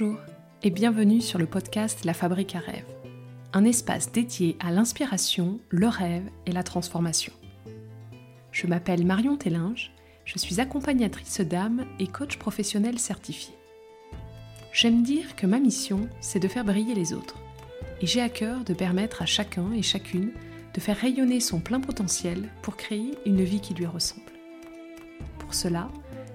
[0.00, 0.20] Bonjour
[0.62, 2.86] et bienvenue sur le podcast La Fabrique à rêve,
[3.52, 7.32] un espace dédié à l'inspiration, le rêve et la transformation.
[8.52, 9.90] Je m'appelle Marion Tellinge,
[10.24, 13.54] je suis accompagnatrice d'âme et coach professionnel certifié.
[14.72, 17.38] J'aime dire que ma mission, c'est de faire briller les autres,
[18.00, 20.30] et j'ai à cœur de permettre à chacun et chacune
[20.74, 24.22] de faire rayonner son plein potentiel pour créer une vie qui lui ressemble.
[25.40, 25.88] Pour cela,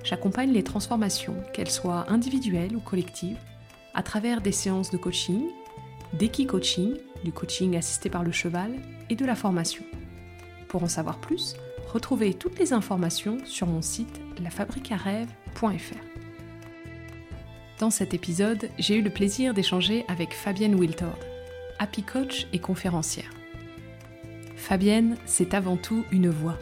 [0.03, 3.37] j'accompagne les transformations, qu'elles soient individuelles ou collectives,
[3.93, 5.43] à travers des séances de coaching,
[6.13, 8.73] d'équi-coaching, du coaching assisté par le cheval
[9.09, 9.83] et de la formation.
[10.67, 11.55] Pour en savoir plus,
[11.91, 16.13] retrouvez toutes les informations sur mon site lafabriquarêve.fr.
[17.79, 21.19] Dans cet épisode, j'ai eu le plaisir d'échanger avec Fabienne Wiltord,
[21.79, 23.31] happy coach et conférencière.
[24.55, 26.57] Fabienne, c'est avant tout une voix,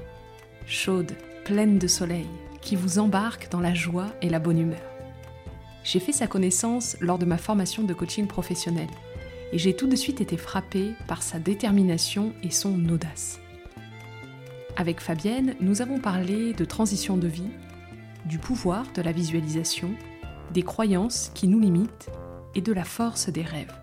[0.66, 1.12] chaude,
[1.46, 2.28] pleine de soleil,
[2.62, 4.91] qui vous embarque dans la joie et la bonne humeur.
[5.84, 8.88] J'ai fait sa connaissance lors de ma formation de coaching professionnel
[9.52, 13.40] et j'ai tout de suite été frappée par sa détermination et son audace.
[14.78, 17.50] Avec Fabienne, nous avons parlé de transition de vie,
[18.26, 19.92] du pouvoir de la visualisation,
[20.54, 22.10] des croyances qui nous limitent
[22.56, 23.74] et de la force des rêves.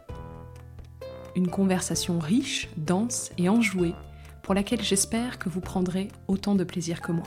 [1.36, 3.94] Une conversation riche, dense et enjouée
[4.42, 7.26] pour laquelle j'espère que vous prendrez autant de plaisir que moi.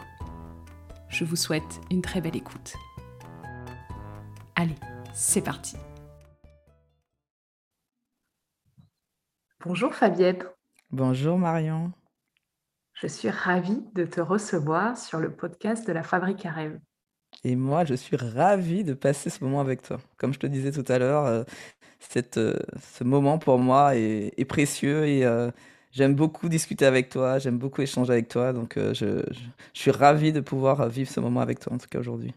[1.09, 2.73] Je vous souhaite une très belle écoute.
[4.61, 4.75] Allez,
[5.15, 5.75] c'est parti.
[9.65, 10.43] Bonjour Fabienne.
[10.91, 11.91] Bonjour Marion.
[12.93, 16.79] Je suis ravie de te recevoir sur le podcast de la Fabrique à rêve.
[17.43, 19.97] Et moi, je suis ravie de passer ce moment avec toi.
[20.17, 21.43] Comme je te disais tout à l'heure, euh,
[22.37, 25.49] euh, ce moment pour moi est, précieux et euh,
[25.91, 29.25] J'aime beaucoup discuter avec toi, j'aime beaucoup échanger avec toi, donc euh, je,
[29.73, 32.33] suis ravie de pouvoir vivre ce moment avec toi, en tout cas aujourd'hui.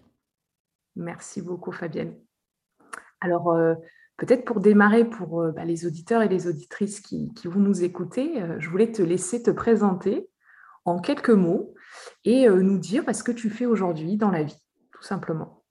[0.96, 2.14] Merci beaucoup, Fabienne.
[3.20, 3.74] Alors, euh,
[4.16, 8.42] peut-être pour démarrer, pour euh, bah, les auditeurs et les auditrices qui, vont nous écouter,
[8.58, 10.28] je voulais te laisser te présenter
[10.84, 11.74] en quelques mots
[12.24, 14.62] et nous dire bah, ce que tu fais aujourd'hui dans la vie,
[14.92, 15.64] tout simplement.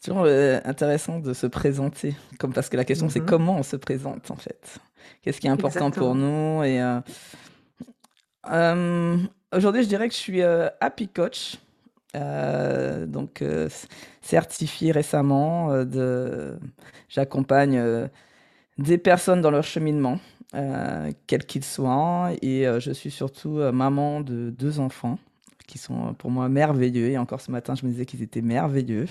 [0.00, 3.24] C'est toujours intéressant de se présenter, comme parce que la question c'est mm-hmm.
[3.24, 4.80] comment on se présente en fait.
[5.22, 7.00] Qu'est-ce qui est important pour nous et euh,
[8.50, 9.18] euh,
[9.52, 11.56] aujourd'hui je dirais que je suis euh, happy coach.
[12.14, 13.44] Donc
[14.22, 16.58] certifié récemment de
[17.08, 18.08] j'accompagne
[18.78, 20.18] des personnes dans leur cheminement
[21.26, 25.18] quel qu'il soit et je suis surtout maman de deux enfants
[25.68, 27.10] qui sont pour moi merveilleux.
[27.10, 29.06] Et encore ce matin, je me disais qu'ils étaient merveilleux.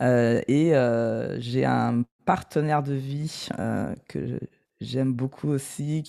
[0.00, 4.38] Euh, et euh, j'ai un partenaire de vie euh, que
[4.80, 6.04] j'aime beaucoup aussi,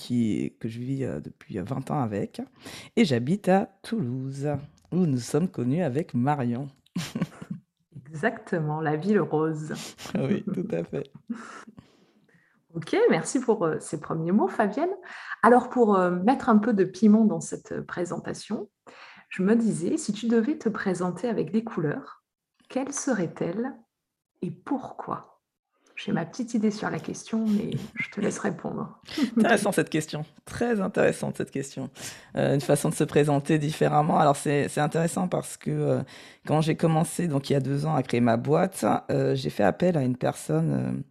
[0.59, 2.41] que je vis depuis 20 ans avec.
[2.95, 4.49] Et j'habite à Toulouse,
[4.91, 6.67] où nous sommes connus avec Marion.
[8.07, 9.73] Exactement, la ville rose.
[10.17, 11.11] oui, tout à fait.
[12.73, 14.93] Ok, merci pour ces premiers mots, Fabienne.
[15.43, 18.69] Alors, pour mettre un peu de piment dans cette présentation,
[19.29, 22.23] je me disais, si tu devais te présenter avec des couleurs,
[22.67, 23.73] quelles seraient-elles
[24.41, 25.38] et pourquoi?
[26.05, 28.97] J'ai ma petite idée sur la question, mais je te laisse répondre.
[29.37, 31.89] Intéressant cette question, très intéressante cette question.
[32.37, 34.17] Euh, une façon de se présenter différemment.
[34.17, 36.01] Alors c'est intéressant parce que euh,
[36.47, 39.49] quand j'ai commencé, donc il y a deux ans, à créer ma boîte, euh, j'ai
[39.49, 41.03] fait appel à une personne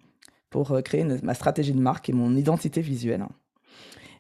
[0.49, 3.27] pour créer ma stratégie de marque et mon identité visuelle.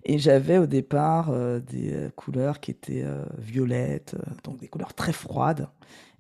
[0.04, 4.94] Et j'avais au départ euh, des euh, couleurs qui étaient euh, violettes, donc des couleurs
[4.94, 5.68] très froides.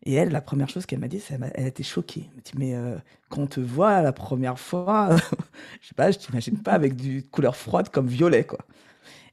[0.04, 2.28] Et elle, la première chose qu'elle m'a dit, c'est elle était choquée.
[2.28, 5.10] Elle m'a dit, mais quand on te voit la première fois,
[5.80, 8.60] je sais pas, je t'imagine pas avec du couleur froide comme violet, quoi.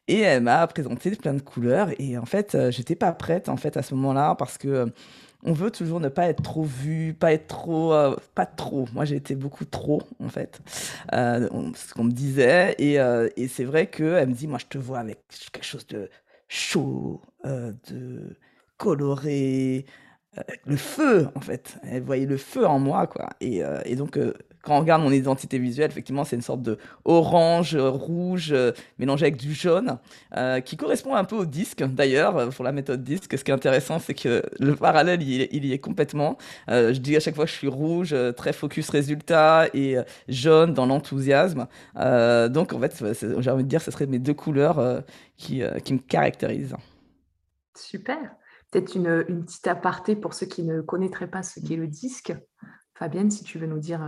[0.08, 1.90] Et elle m'a présenté plein de couleurs.
[2.00, 4.92] Et en fait, j'étais pas prête, en fait, à ce moment-là, parce que
[5.46, 8.88] on veut toujours ne pas être trop vu, pas être trop, euh, pas trop.
[8.94, 10.60] Moi, j'ai été beaucoup trop, en fait,
[11.14, 12.76] euh, ce qu'on me disait.
[12.80, 15.20] Et, euh, et c'est vrai qu'elle me dit, moi, je te vois avec
[15.52, 16.10] quelque chose de
[16.48, 18.36] chaud, de
[18.78, 19.86] coloré,
[20.66, 21.78] le feu, en fait.
[21.84, 23.30] Elle voyait le feu en moi, quoi.
[23.40, 24.20] Et donc,
[24.66, 29.28] quand on regarde mon identité visuelle, effectivement, c'est une sorte de orange, rouge, euh, mélangé
[29.28, 30.00] avec du jaune,
[30.36, 33.38] euh, qui correspond un peu au disque, d'ailleurs, euh, pour la méthode disque.
[33.38, 36.38] Ce qui est intéressant, c'est que le parallèle, il, y est complètement.
[36.68, 39.98] je dis à chaque fois je suis rouge, très focus résultat, et
[40.28, 41.68] jaune dans l'enthousiasme.
[41.96, 43.04] donc, en fait,
[43.40, 45.04] j'ai envie de dire, ce seraient mes deux couleurs
[45.38, 46.76] qui, qui me caractérisent.
[47.78, 48.18] Super.
[48.72, 52.34] Peut-être une, une, petite aparté pour ceux qui ne connaîtraient pas ce qu'est le disque.
[52.96, 54.02] Fabienne, si tu veux nous dire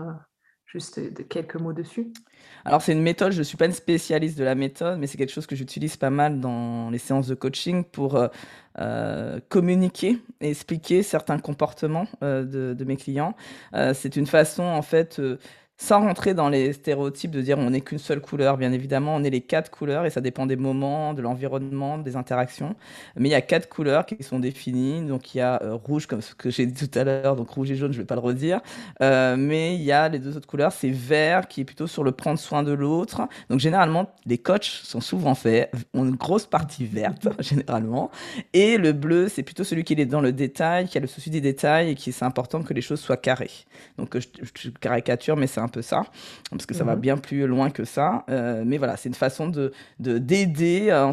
[0.68, 2.12] juste de quelques mots dessus
[2.66, 5.18] Alors, c'est une méthode, je ne suis pas une spécialiste de la méthode, mais c'est
[5.18, 8.28] quelque chose que j'utilise pas mal dans les séances de coaching pour euh,
[8.80, 13.36] euh, communiquer et expliquer certains comportements de, de, mes clients.
[13.94, 15.22] c'est une façon, en fait,
[15.78, 19.24] sans rentrer dans les stéréotypes de dire on n'est qu'une seule couleur, bien évidemment, on
[19.24, 22.76] est les quatre couleurs et ça dépend des moments, de l'environnement, des interactions.
[23.16, 25.02] Mais il y a quatre couleurs qui sont définies.
[25.02, 27.50] Donc il y a euh, rouge, comme ce que j'ai dit tout à l'heure, donc
[27.50, 28.60] rouge et jaune, je ne vais pas le redire.
[29.02, 32.04] Euh, mais il y a les deux autres couleurs, c'est vert qui est plutôt sur
[32.04, 33.22] le prendre soin de l'autre.
[33.50, 38.10] Donc généralement, les coachs sont souvent faits, ont une grosse partie verte, généralement.
[38.54, 41.30] Et le bleu, c'est plutôt celui qui est dans le détail, qui a le souci
[41.30, 43.52] des détails et qui c'est important que les choses soient carrées.
[44.00, 46.04] Donc je, caricature, mais c'est un peu ça,
[46.50, 47.02] parce que ça va mhm.
[47.02, 48.25] bien plus loin que ça.
[48.30, 51.12] Euh, mais voilà, c'est une façon de d'aider, euh,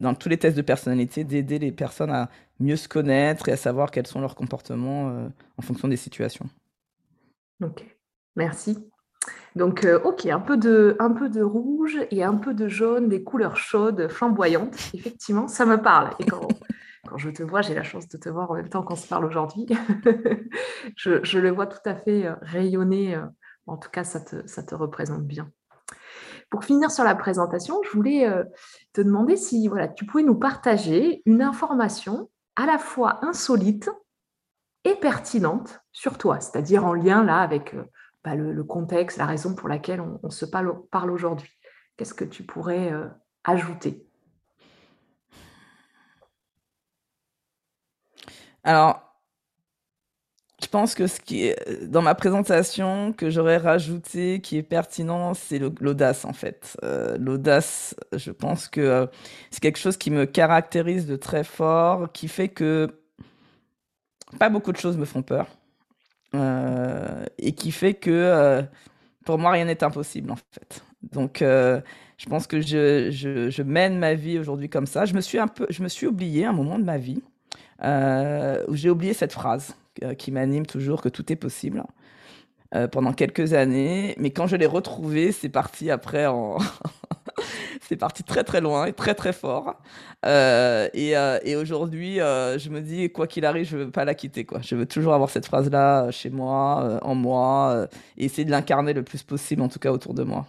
[0.00, 2.28] dans tous les tests de personnalité, d'aider les personnes à
[2.60, 6.46] mieux se connaître et à savoir quels sont leurs comportements euh, en fonction des situations.
[7.62, 7.84] Ok,
[8.36, 8.78] merci.
[9.56, 13.24] Donc, ok, un peu, de, un peu de rouge et un peu de jaune, des
[13.24, 14.90] couleurs chaudes, flamboyantes.
[14.94, 16.10] Effectivement, ça me parle.
[16.20, 16.46] Et quand,
[17.08, 19.08] quand je te vois, j'ai la chance de te voir en même temps qu'on se
[19.08, 19.66] parle aujourd'hui.
[20.96, 23.18] je, je, le vois tout à fait rayonner
[23.68, 25.50] en tout cas, ça te, représente bien.
[26.50, 28.44] Pour finir sur la présentation, je voulais euh,
[28.92, 33.90] te demander si voilà, tu pouvais nous partager une information à la fois insolite
[34.84, 37.84] et pertinente sur toi, c'est-à-dire en lien là avec euh,
[38.24, 40.70] bah, le, contexte, la raison pour laquelle on, se parle,
[41.10, 41.52] aujourd'hui.
[41.96, 43.06] Qu'est-ce que tu pourrais euh,
[43.44, 44.06] ajouter?
[48.64, 49.07] Alors,
[50.68, 56.24] pense que ce qui dans ma présentation que j'aurais rajouté, qui est pertinent, c'est l'audace
[56.24, 56.76] en fait.
[56.82, 59.06] Euh, l'audace, je pense que euh,
[59.50, 62.88] c'est quelque chose qui me caractérise de très fort, qui fait que
[64.38, 65.46] pas beaucoup de choses me font peur,
[66.34, 68.62] euh, et qui fait que
[69.24, 70.82] pour moi rien n'est impossible en fait.
[71.02, 75.04] Donc je pense que je, je, je mène ma vie aujourd'hui comme ça.
[75.04, 77.22] Je me suis un peu, je me suis oublié un moment de ma vie
[77.82, 81.84] où j'ai oublié cette phrase euh, qui m'anime toujours, que tout est possible.
[82.74, 86.58] Euh, pendant quelques années, mais quand je l'ai retrouvé, c'est parti après en...
[87.80, 89.80] c'est parti très très loin et très très fort.
[90.26, 94.44] Euh, et, aujourd'hui, je me dis, quoi qu'il arrive, je ne veux pas la quitter.
[94.44, 94.60] Quoi.
[94.60, 99.02] Je veux toujours avoir cette phrase-là chez moi, en moi, et essayer de l'incarner le
[99.02, 100.46] plus possible, en tout cas autour de moi.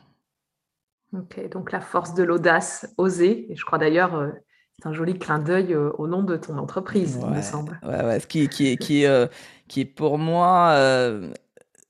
[1.13, 3.50] Ok, donc la force de l'audace, oser.
[3.50, 4.34] Et je crois d'ailleurs,
[4.81, 7.80] c'est un joli clin d'œil euh, au nom de ton entreprise, il me semble.
[7.84, 9.28] Ouais, ouais, ce qui, qui, est, qui, euh,
[9.68, 11.31] qui est pour moi, euh,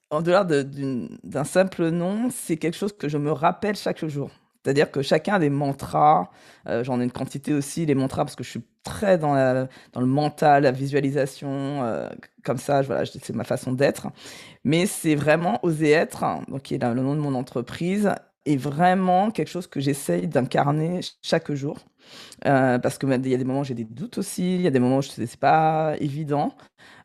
[0.09, 4.31] en dehors d'un simple nom, c'est quelque chose que je me rappelle chaque jour.
[4.63, 6.30] C'est-à-dire que chacun a des mantras,
[6.65, 10.07] j'en ai une quantité aussi, les mantras, parce que je suis très dans, dans le
[10.07, 12.09] mental, la visualisation,
[12.44, 14.07] comme ça, voilà, c'est ma façon d'être.
[14.65, 18.12] Mais c'est vraiment oser être, donc qui est le nom de mon entreprise,
[18.45, 21.77] est vraiment quelque chose que j'essaye d'incarner chaque jour.
[22.45, 24.71] Euh, parce qu'il y a des moments où j'ai des doutes aussi, il y a
[24.71, 26.53] des moments où c'est pas évident,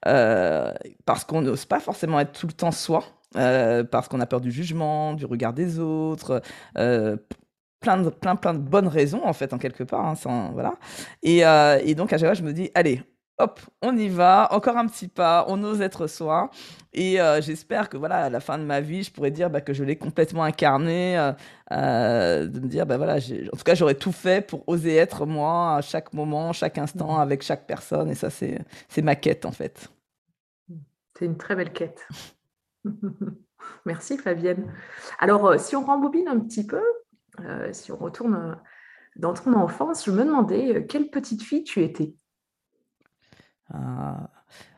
[0.06, 0.72] euh,
[1.04, 3.04] parce qu'on n'ose pas forcément être tout le temps soi,
[3.36, 6.42] euh, parce qu'on a peur du jugement, du regard des autres,
[6.74, 10.06] plein de, plein, plein de bonnes raisons en fait, en quelque part.
[10.06, 10.74] Hein, sans, voilà.
[11.22, 13.02] Et, et, donc à chaque fois, je me dis, allez,
[13.38, 16.50] hop, on y va, encore un petit pas, on ose être soi.
[16.92, 19.60] Et euh, j'espère que voilà, à la fin de ma vie, je pourrais dire bah,
[19.60, 21.32] que je l'ai complètement incarné, euh,
[21.72, 25.26] euh, de me dire, bah, voilà, en tout cas, j'aurais tout fait pour oser être
[25.26, 28.10] moi à chaque moment, chaque instant, avec chaque personne.
[28.10, 29.88] Et ça, c'est ma quête, en fait.
[31.18, 32.06] C'est une très belle quête.
[33.86, 34.72] Merci, Fabienne.
[35.18, 36.82] Alors, si on rembobine un petit peu,
[37.72, 38.60] si on retourne
[39.16, 42.14] dans ton enfance, je me demandais quelle petite fille tu étais?
[43.74, 44.30] Ah.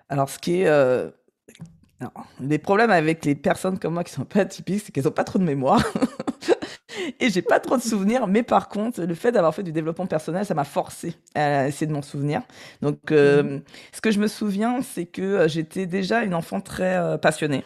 [0.09, 0.69] alors, ce qui est.
[0.69, 1.11] Euh,
[2.41, 5.25] les problèmes avec les personnes comme moi qui sont pas atypiques, c'est qu'elles n'ont pas
[5.25, 5.83] trop de mémoire.
[7.21, 10.07] et j'ai pas trop de souvenirs, mais par contre, le fait d'avoir fait du développement
[10.07, 12.43] personnel, ça m'a forcé à essayer de m'en souvenir.
[12.83, 13.63] Donc, euh, mmh.
[13.93, 17.65] ce que je me souviens, c'est que euh, j'étais déjà une enfant très passionnée.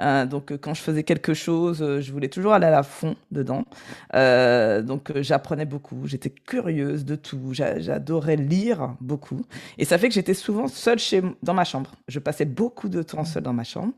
[0.00, 2.82] Euh, donc, euh, quand je faisais quelque chose, euh, je voulais toujours aller à la
[2.82, 3.64] fond dedans.
[4.12, 6.06] donc, j'apprenais beaucoup.
[6.06, 7.52] J'étais curieuse de tout.
[7.52, 9.42] J'adorais lire beaucoup.
[9.78, 11.92] Et ça fait que j'étais souvent seule chez, dans ma chambre.
[12.08, 13.92] Je passais beaucoup de temps seule dans ma chambre.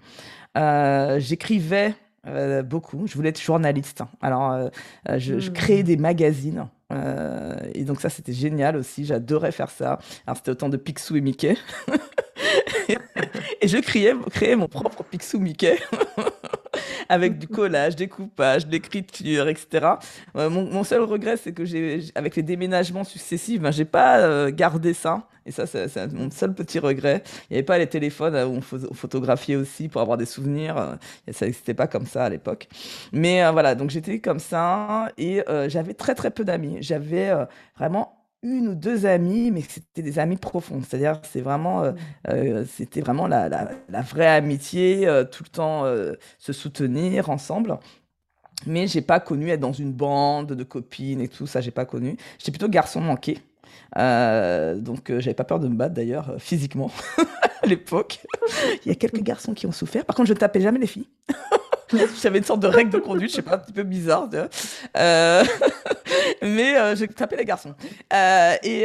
[1.18, 1.94] J'écrivais
[2.64, 3.06] beaucoup.
[3.06, 4.02] Je voulais être journaliste.
[4.20, 4.70] Alors,
[5.16, 6.66] je, je, créais des magazines.
[7.75, 9.04] et donc ça, c'était génial aussi.
[9.04, 9.99] J'adorais faire ça.
[10.26, 11.56] Alors, c'était autant de Picsou et Mickey.
[13.60, 15.78] et je créais, créais mon propre Picsou Mickey
[17.08, 19.87] avec du collage, découpage, l'écriture, etc.
[20.34, 24.94] mon, mon, seul regret, c'est que j'ai, avec les déménagements successifs, ben, j'ai pas gardé
[24.94, 25.26] ça.
[25.46, 27.22] Et ça, c'est mon seul petit regret.
[27.48, 30.98] Il n'y avait pas les téléphones où on photographiait aussi pour avoir des souvenirs.
[31.32, 32.68] Ça n'existait pas comme ça à l'époque.
[33.12, 36.76] Mais voilà, donc j'étais comme ça et j'avais très très peu d'amis.
[36.80, 37.32] J'avais
[37.78, 40.80] vraiment une ou deux amies, mais c'était des amis profonds.
[40.87, 41.92] C'est-à-dire, c'est vraiment, euh,
[42.28, 45.85] euh, c'était vraiment la, la, vraie amitié, euh, tout le temps
[46.38, 47.78] se soutenir ensemble.
[48.66, 51.85] Mais j'ai pas connu être dans une bande de copines et tout ça, j'ai pas
[51.85, 52.16] connu.
[52.38, 53.38] J'étais plutôt garçon manqué.
[53.97, 56.90] donc j'avais pas peur de me battre d'ailleurs physiquement
[57.62, 58.21] à l'époque.
[58.85, 60.04] Il y a quelques garçons qui ont souffert.
[60.04, 61.09] Par contre, je tapais jamais les filles.
[62.23, 64.28] J'avais une sorte de règle de conduite, je sais pas, un petit peu bizarre.
[66.08, 67.74] Euh, mais euh, j'ai tapé les garçons.
[68.12, 68.84] Euh, et,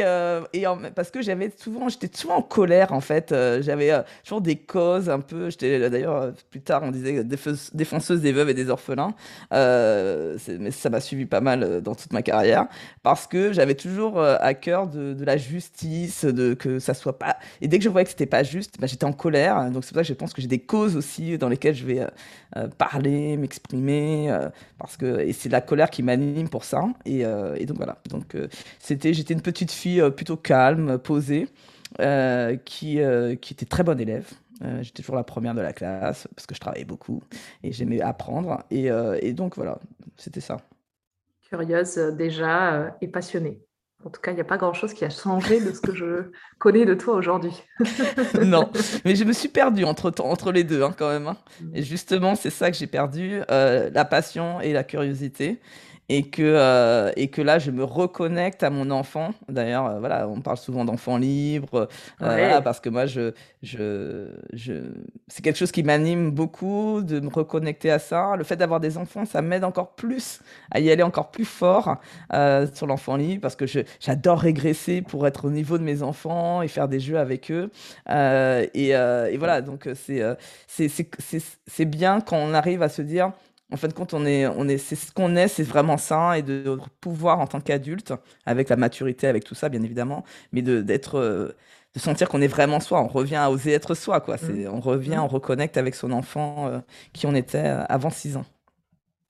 [0.52, 0.64] et
[0.94, 3.34] parce que j'avais souvent, j'étais souvent en colère en fait.
[3.60, 3.92] j'avais
[4.24, 5.50] toujours des causes un peu.
[5.50, 9.14] J'étais d'ailleurs plus tard, on disait défenseuse des veuves et des orphelins.
[9.50, 12.66] mais ça m'a suivi pas mal dans toute ma carrière
[13.02, 17.36] parce que j'avais toujours à cœur de, la justice, de que ça soit pas.
[17.60, 19.70] Et dès que je voyais que c'était pas juste, bah, j'étais en colère.
[19.70, 21.86] Donc c'est pour ça que je pense que j'ai des causes aussi dans lesquelles je
[21.86, 22.06] vais
[22.78, 26.84] parler m'exprimer, euh, parce que et c'est la colère qui m'anime pour ça.
[27.04, 27.98] Et, euh, et, donc voilà.
[28.08, 31.48] Donc euh, c'était, j'étais une petite fille plutôt calme, posée,
[32.64, 32.98] qui
[33.40, 34.28] qui était très bonne élève.
[34.80, 37.22] j'étais toujours la première de la classe parce que je travaillais beaucoup
[37.62, 38.64] et j'aimais apprendre.
[38.70, 38.88] Et,
[39.20, 39.78] et donc voilà,
[40.16, 40.56] c'était ça.
[41.48, 43.60] Curieuse déjà et passionnée.
[44.04, 46.30] En tout cas, il n'y a pas grand-chose qui a changé de ce que je
[46.58, 47.62] connais de toi aujourd'hui.
[48.42, 48.70] non,
[49.04, 51.26] mais je me suis perdue entre, entre les deux hein, quand même.
[51.26, 51.36] Hein.
[51.60, 51.76] Mm.
[51.76, 55.58] Et justement, c'est ça que j'ai perdu, euh, la passion et la curiosité
[56.08, 59.30] et que, euh, et que là, je me reconnecte à mon enfant.
[59.48, 61.88] D'ailleurs, euh, voilà, on parle souvent d'enfant libre,
[62.22, 63.32] euh, parce que moi, je,
[63.62, 64.74] je, je...
[65.28, 68.36] c'est quelque chose qui m'anime beaucoup de me reconnecter à ça.
[68.36, 71.96] Le fait d'avoir des enfants, ça m'aide encore plus à y aller encore plus fort
[72.74, 73.64] sur l'enfant libre, parce que
[74.00, 77.70] j'adore régresser pour être au niveau de mes enfants et faire des jeux avec eux.
[78.08, 80.22] Et, et, voilà, donc c'est
[80.66, 83.32] c'est bien quand on arrive à se dire
[83.72, 86.38] en fin de compte, on est, on est, c'est ce qu'on est, c'est vraiment ça,
[86.38, 88.12] et de pouvoir en tant qu'adulte,
[88.46, 91.56] avec la maturité, avec tout ça, bien évidemment, mais de d'être, euh,
[91.94, 93.00] de sentir qu'on est vraiment soi.
[93.00, 94.36] On revient à oser être soi, quoi.
[94.36, 94.70] C'est, mmh.
[94.72, 95.24] on revient, mmh.
[95.24, 96.80] on reconnecte avec son enfant euh,
[97.12, 98.44] qui on était euh, avant 6 ans.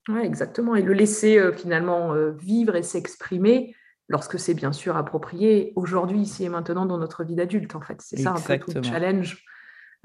[0.08, 0.74] Oui, exactement.
[0.74, 3.74] Et le laisser finalement vivre et s'exprimer
[4.08, 7.96] lorsque c'est bien sûr approprié aujourd'hui, ici et maintenant dans notre vie d'adulte, en fait.
[8.00, 9.42] C'est ça un peu tout le challenge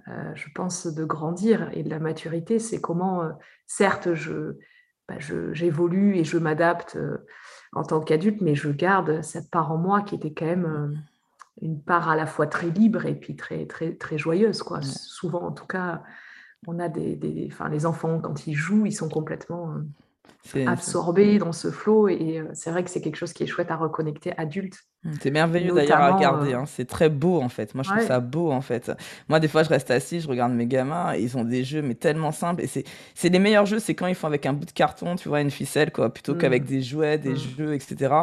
[0.08, 3.32] euh, je pense, de grandir et de la maturité, c'est comment, euh,
[3.68, 4.08] certes,
[5.08, 7.26] bah, je, j'évolue et je m'adapte euh,
[7.74, 11.04] en tant qu'adulte, mais je garde cette part en moi qui était quand même
[11.62, 14.64] une part à la fois très libre et puis très, très, très joyeuse.
[14.64, 14.82] Quoi.
[14.82, 16.04] Souvent, en tout cas,
[16.68, 19.76] on a des, des, les enfants, quand ils jouent, ils sont complètement
[20.66, 23.76] absorbés dans ce flot et c'est vrai que c'est quelque chose qui est chouette à
[23.76, 26.66] reconnecter adulte Mmh, c'est merveilleux d'ailleurs à regarder, hein.
[26.68, 27.74] c'est très beau en fait.
[27.74, 28.92] Moi je trouve ça beau en fait.
[29.30, 31.82] Moi des fois je reste assis, je regarde mes gamins, et ils ont des jeux
[31.82, 34.66] mais tellement simples et c'est les meilleurs jeux, c'est quand ils font avec un bout
[34.66, 36.68] de carton, tu vois, une ficelle quoi, plutôt qu'avec mmh.
[36.68, 37.38] des jouets, des mmh.
[37.58, 38.14] jeux, etc.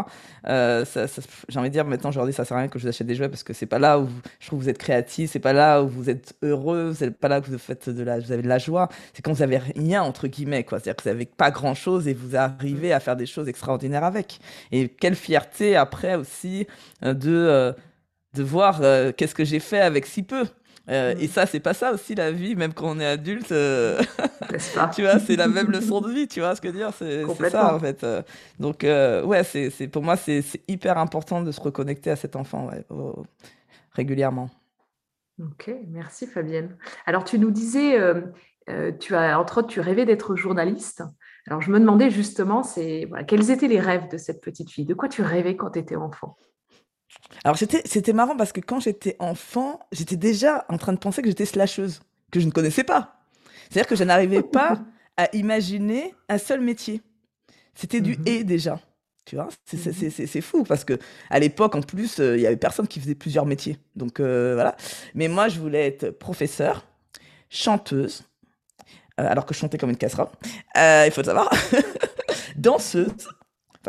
[0.48, 1.06] Euh, ça,
[1.48, 2.90] j'ai envie de dire maintenant je leur dis ça sert à rien que je vous
[2.90, 5.30] achète des jouets parce que c'est pas là où je trouve que vous êtes créatif,
[5.30, 8.18] c'est pas là où vous êtes heureux, c'est pas là que vous faites de la,
[8.18, 11.04] vous avez de la joie, c'est quand vous avez rien entre guillemets quoi, c'est-à-dire que
[11.04, 14.38] vous avez pas grand chose et vous arrivez à faire des choses extraordinaires avec.
[14.72, 16.66] Et quelle fierté après aussi
[17.02, 17.72] euh, de, euh,
[18.34, 20.44] de voir euh, qu'est-ce que j'ai fait avec si peu.
[20.88, 21.18] Mm.
[21.18, 23.48] Et ça, c'est pas ça aussi la vie, même quand on est adulte.
[24.94, 27.74] tu vois, c'est la même leçon de vie, tu vois ce que dire C'est ça
[27.74, 28.06] en fait.
[28.60, 32.84] Donc, ouais, c'est pour moi, c'est hyper important de se reconnecter à cet enfant ouais,
[33.92, 34.48] régulièrement.
[35.40, 36.76] Ok, merci Fabienne.
[37.04, 37.98] Alors, tu nous disais,
[39.00, 41.02] tu as entre autres, tu rêvais d'être journaliste.
[41.48, 44.84] Alors, je me demandais justement, c'est voilà, quels étaient les rêves de cette petite fille?
[44.84, 46.36] De quoi tu rêvais quand tu étais enfant?
[47.44, 51.28] Alors c'était marrant parce que quand j'étais enfant, j'étais déjà en train de penser que
[51.28, 52.00] j'étais slasheuse,
[52.30, 53.20] que je ne connaissais pas.
[53.68, 54.80] C'est-à-dire que je n'arrivais pas
[55.16, 57.02] à imaginer un seul métier.
[57.74, 58.26] C'était du mhm.
[58.26, 58.80] et déjà.
[59.24, 60.10] Tu vois, mhm.
[60.10, 60.98] c'est fou parce que
[61.30, 63.78] à l'époque, en plus, euh, il y avait personne qui faisait plusieurs métiers.
[63.96, 64.76] Donc euh, voilà.
[65.14, 66.86] Mais moi, je voulais être professeur,
[67.50, 68.26] chanteuse, euh,
[69.16, 70.28] alors que je chantais comme une casserole.
[70.74, 71.50] il faut le savoir.
[72.56, 73.28] Danseuse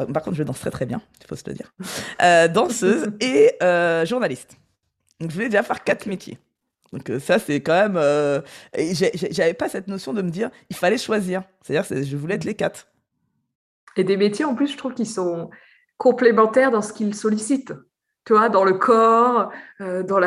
[0.05, 1.74] par contre, je danse très très bien, il faut se le dire.
[2.22, 4.57] Euh, danseuse et euh, journaliste.
[5.19, 6.38] Donc, je voulais déjà faire quatre métiers.
[6.93, 7.98] Donc euh, ça, c'est quand même...
[7.98, 8.41] Euh,
[8.74, 11.43] J'avais pas cette notion de me dire, il fallait choisir.
[11.62, 12.88] C'est-à-dire, je voulais être les quatre.
[13.98, 15.50] Et des métiers, en plus, je trouve qu'ils sont
[15.98, 17.74] complémentaires dans ce qu'ils sollicitent.
[18.27, 20.19] Tu vois, dans le corps, euh, dans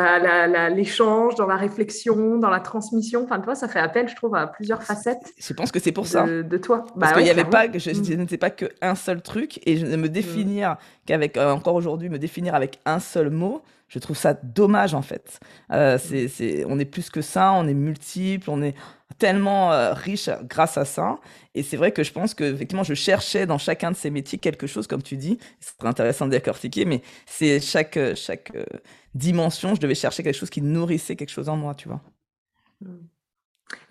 [0.73, 3.23] l'échange, dans la réflexion, dans la transmission.
[3.23, 5.31] Enfin, tu vois, ça fait appel, je trouve, à plusieurs facettes.
[5.37, 6.25] Je pense que c'est pour ça.
[6.25, 6.83] De toi.
[6.99, 8.23] Parce bah qu'il n'y avait pas, je, mm.
[8.23, 12.17] ne sais pas qu'un seul truc et je, me définir qu'avec, euh, encore aujourd'hui, me
[12.17, 15.39] définir avec un seul mot, je trouve ça dommage en fait.
[15.71, 18.73] Euh, c'est, on est plus que ça, on est multiple, on est
[19.21, 21.19] tellement euh, riche grâce à ça.
[21.53, 24.39] Et c'est vrai que je pense que effectivement, je cherchais dans chacun de ces métiers
[24.39, 25.37] quelque chose, comme tu dis.
[25.59, 28.65] C'est très intéressant de décortiquer, mais c'est chaque chaque euh,
[29.13, 32.01] dimension, je devais chercher quelque chose qui nourrissait quelque chose en moi, tu vois.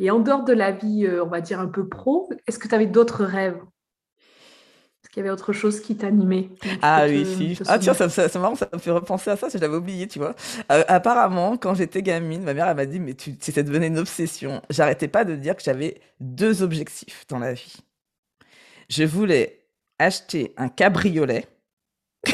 [0.01, 2.75] Et en dehors de la vie, on va dire un peu pro, est-ce que tu
[2.75, 3.61] avais d'autres rêves?
[5.11, 6.51] Est-ce qu'il y avait autre chose qui t'animait
[6.83, 7.59] Ah oui, si.
[7.67, 10.21] Ah tiens, ça, ça, marrant, ça me fait repenser à ça, je l'avais oublié, tu
[10.21, 10.37] vois.
[10.71, 13.99] Euh, apparemment, quand j'étais gamine, ma mère, elle m'a dit, mais tu, c'est devenu une
[13.99, 14.63] obsession.
[14.71, 17.79] J'arrêtais pas de dire que j'avais deux objectifs dans la vie.
[18.89, 19.67] Je voulais
[19.99, 21.45] acheter un cabriolet.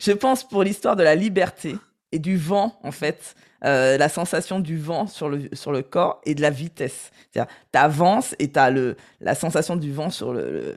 [0.00, 1.74] je pense pour l'histoire de la liberté
[2.12, 3.34] et du vent, en fait.
[3.64, 7.10] Euh, la sensation du vent sur le, sur le corps et de la vitesse.
[7.32, 10.76] C'est-à-dire, tu avances et tu as le, la sensation du vent sur le,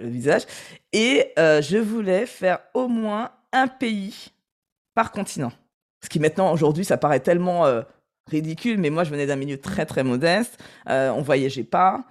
[0.00, 0.42] visage.
[0.92, 4.32] Et euh, je voulais faire au moins un pays
[4.94, 5.52] par continent.
[6.02, 7.82] Ce qui maintenant, aujourd'hui, ça paraît tellement euh,
[8.28, 10.58] ridicule, mais moi, je venais d'un milieu très, très modeste.
[10.86, 12.04] on voyageait pas.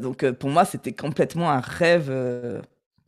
[0.00, 2.10] donc, pour moi, c'était complètement un rêve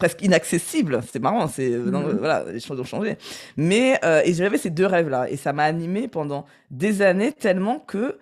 [0.01, 1.03] presque inaccessible.
[1.13, 2.17] C'est marrant, c'est euh, mhm.
[2.19, 3.17] voilà, les choses ont changé.
[3.57, 7.33] Mais euh, et j'avais ces deux rêves là et ça m'a animé pendant des années
[7.33, 8.19] tellement que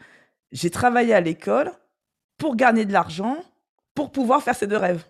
[0.52, 1.73] j'ai travaillé à l'école
[2.37, 3.38] pour gagner de l'argent
[3.94, 5.04] pour pouvoir faire ces deux rêves.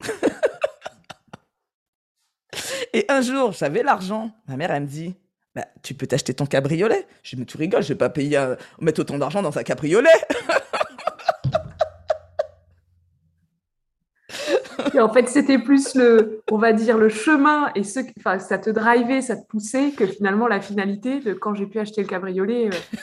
[2.92, 4.32] et un jour, j'avais l'argent.
[4.48, 5.14] Ma mère elle me dit
[5.54, 7.06] bah, tu peux t'acheter ton cabriolet.
[7.22, 8.42] Je me tu rigoles, je vais pas payer
[8.80, 10.08] mettre autant d'argent dans un cabriolet.
[14.94, 18.58] Et en fait, c'était plus le, on va dire, le chemin et ce, enfin, ça
[18.58, 22.06] te drivait, ça te poussait que finalement la finalité de quand j'ai pu acheter le
[22.06, 22.98] cabriolet, euh,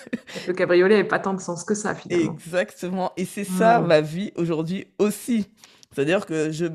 [0.48, 2.34] le cabriolet n'avait pas tant de sens que ça finalement.
[2.34, 3.12] Exactement.
[3.18, 5.48] Et c'est ça ma vie aujourd'hui aussi.
[5.94, 6.66] C'est-à-dire que je,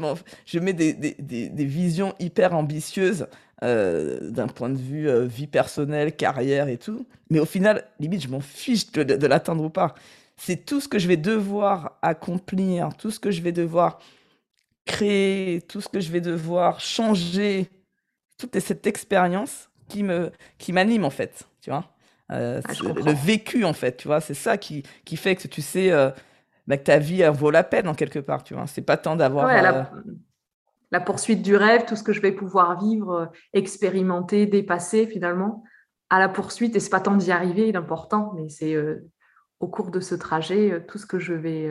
[0.47, 3.27] je mets des, des, des, visions hyper ambitieuses
[3.63, 7.07] euh, d'un point de vue euh, vie personnelle, carrière et tout.
[7.31, 9.95] Mais au final, limite, je m'en fiche de, de l'atteindre ou pas.
[10.37, 14.01] C'est tout ce que je vais devoir accomplir, tout ce que je vais devoir
[14.85, 17.71] créer, tout ce que je vais devoir changer,
[18.39, 21.93] toute cette expérience qui me qui m'anime en fait, tu vois.
[22.31, 25.61] Euh, ah, le vécu en fait, tu vois, c'est ça qui, qui fait que tu
[25.61, 26.11] sais euh,
[26.67, 28.67] bah, que ta vie vaut la peine en quelque part, tu vois.
[28.67, 29.85] C'est pas tant d'avoir la, euh,
[30.91, 35.63] la, poursuite du rêve, tout ce que je vais pouvoir vivre, expérimenter, dépasser finalement
[36.09, 38.77] à la poursuite et c'est pas tant d'y arriver l'important, mais c'est
[39.61, 41.71] au cours de ce trajet tout ce que je vais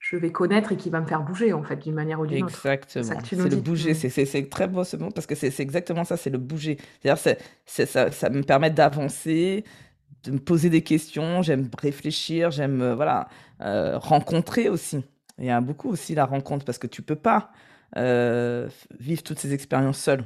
[0.00, 2.44] je vais connaître et qui va me faire bouger, en fait, d'une manière ou d'une
[2.44, 2.66] autre.
[2.66, 3.20] Exactement.
[3.22, 3.94] C'est le bouger.
[3.94, 6.78] C'est très beau ce mot parce que c'est exactement ça, c'est le bouger.
[7.00, 7.36] C'est-à-dire,
[7.66, 9.62] ça, ça me permet d'avancer,
[10.24, 13.28] de me poser des questions, j'aime réfléchir, j'aime euh, voilà,
[13.60, 15.04] euh, rencontrer aussi.
[15.38, 17.50] Il y a beaucoup aussi la rencontre parce que tu peux pas
[17.96, 20.24] euh, vivre toutes ces expériences seul.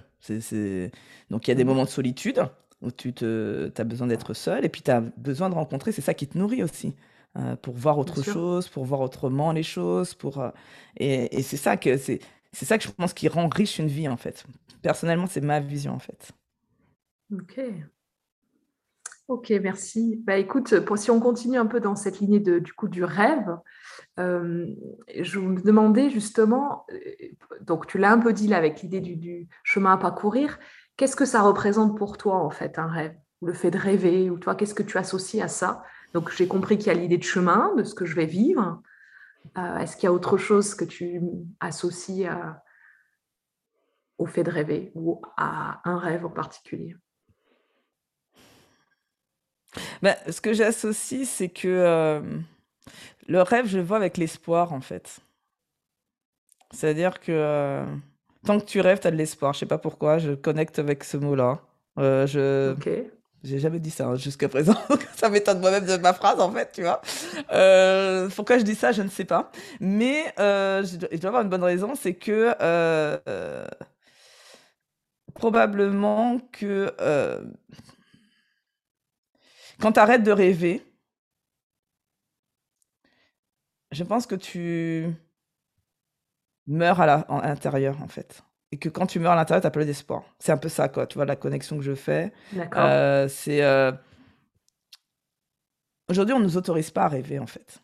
[1.30, 1.66] Donc il y a des mmh.
[1.66, 2.42] moments de solitude
[2.80, 6.02] où tu te, as besoin d'être seul et puis tu as besoin de rencontrer, c'est
[6.02, 6.94] ça qui te nourrit aussi.
[7.37, 10.51] Euh, pour voir autre chose, pour voir autrement les choses, pour euh,
[10.97, 12.20] et, c'est ça que c'est
[12.53, 14.44] c'est ça que je pense qui rend riche une vie en fait.
[14.83, 16.31] Personnellement, c'est ma vision en fait.
[17.33, 17.61] Ok.
[19.27, 20.23] Ok, merci.
[20.25, 23.03] Bah écoute, pour, si on continue un peu dans cette lignée de, du coup du
[23.03, 23.57] rêve,
[24.20, 24.66] euh,
[25.18, 26.87] je me demandais justement,
[27.62, 30.61] donc tu l'as un peu dit là avec l'idée du, du, chemin à parcourir,
[30.97, 33.16] qu'est-ce que ça représente pour toi en fait un rêve?
[33.42, 35.83] Le fait de rêver, ou toi, qu'est-ce que tu associes à ça?
[36.14, 38.81] Donc j'ai compris qu'il y a l'idée de chemin, de ce que je vais vivre.
[39.59, 41.20] Euh, est-ce qu'il y a autre chose que tu
[41.59, 42.29] associes
[44.16, 46.96] au fait de rêver ou à un rêve en particulier?
[50.03, 52.20] Ben, Ce que j'associe, c'est que euh,
[53.27, 55.18] le rêve, je le vois avec l'espoir, en fait.
[56.70, 57.85] C'est-à-dire que euh,
[58.46, 59.53] tant que tu rêves, tu as de l'espoir.
[59.53, 61.61] Je sais pas pourquoi, je connecte avec ce mot-là.
[61.96, 62.72] je...
[62.72, 62.88] Ok.
[63.44, 64.74] J'ai jamais dit ça hein, jusqu'à présent.
[65.16, 67.02] ça m'étonne moi-même de ma phrase, en fait, tu vois.
[67.52, 69.52] Euh, pourquoi je dis ça, je ne sais pas.
[69.80, 73.66] Mais euh, je, dois, avoir une bonne raison, c'est que euh,
[75.35, 76.94] probablement que
[79.78, 80.83] quand tu arrêtes de rêver,
[83.92, 85.14] je pense que tu
[86.66, 89.85] meurs à l'intérieur, en fait et que quand tu meurs à l'intérieur, tu n'as plus
[89.85, 90.24] d'espoir.
[90.38, 91.07] C'est un peu ça, quoi.
[91.07, 92.33] Tu vois, la connexion que je fais.
[92.53, 92.83] D'accord.
[92.85, 93.62] Euh, c'est.
[93.62, 93.92] Euh,
[96.09, 97.83] aujourd'hui, on ne nous autorise pas à rêver, en fait.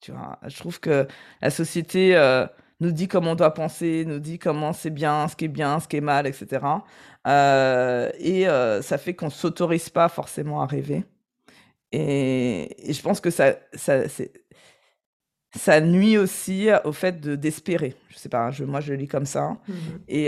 [0.00, 1.08] Tu vois, je trouve que
[1.42, 2.46] la société euh,
[2.78, 5.80] nous dit comment on doit penser, nous dit comment c'est bien, ce qui est bien,
[5.80, 6.64] ce qui est mal, etc.
[7.26, 8.44] Euh, et
[8.82, 11.04] ça fait qu'on ne s'autorise pas forcément à rêver.
[11.90, 14.04] Et, je pense que ça, ça,
[15.56, 17.94] ça nuit aussi au fait de d'espérer.
[18.10, 19.56] Je sais pas, je, moi je le lis comme ça.
[19.68, 19.74] Mmh
[20.08, 20.26] et,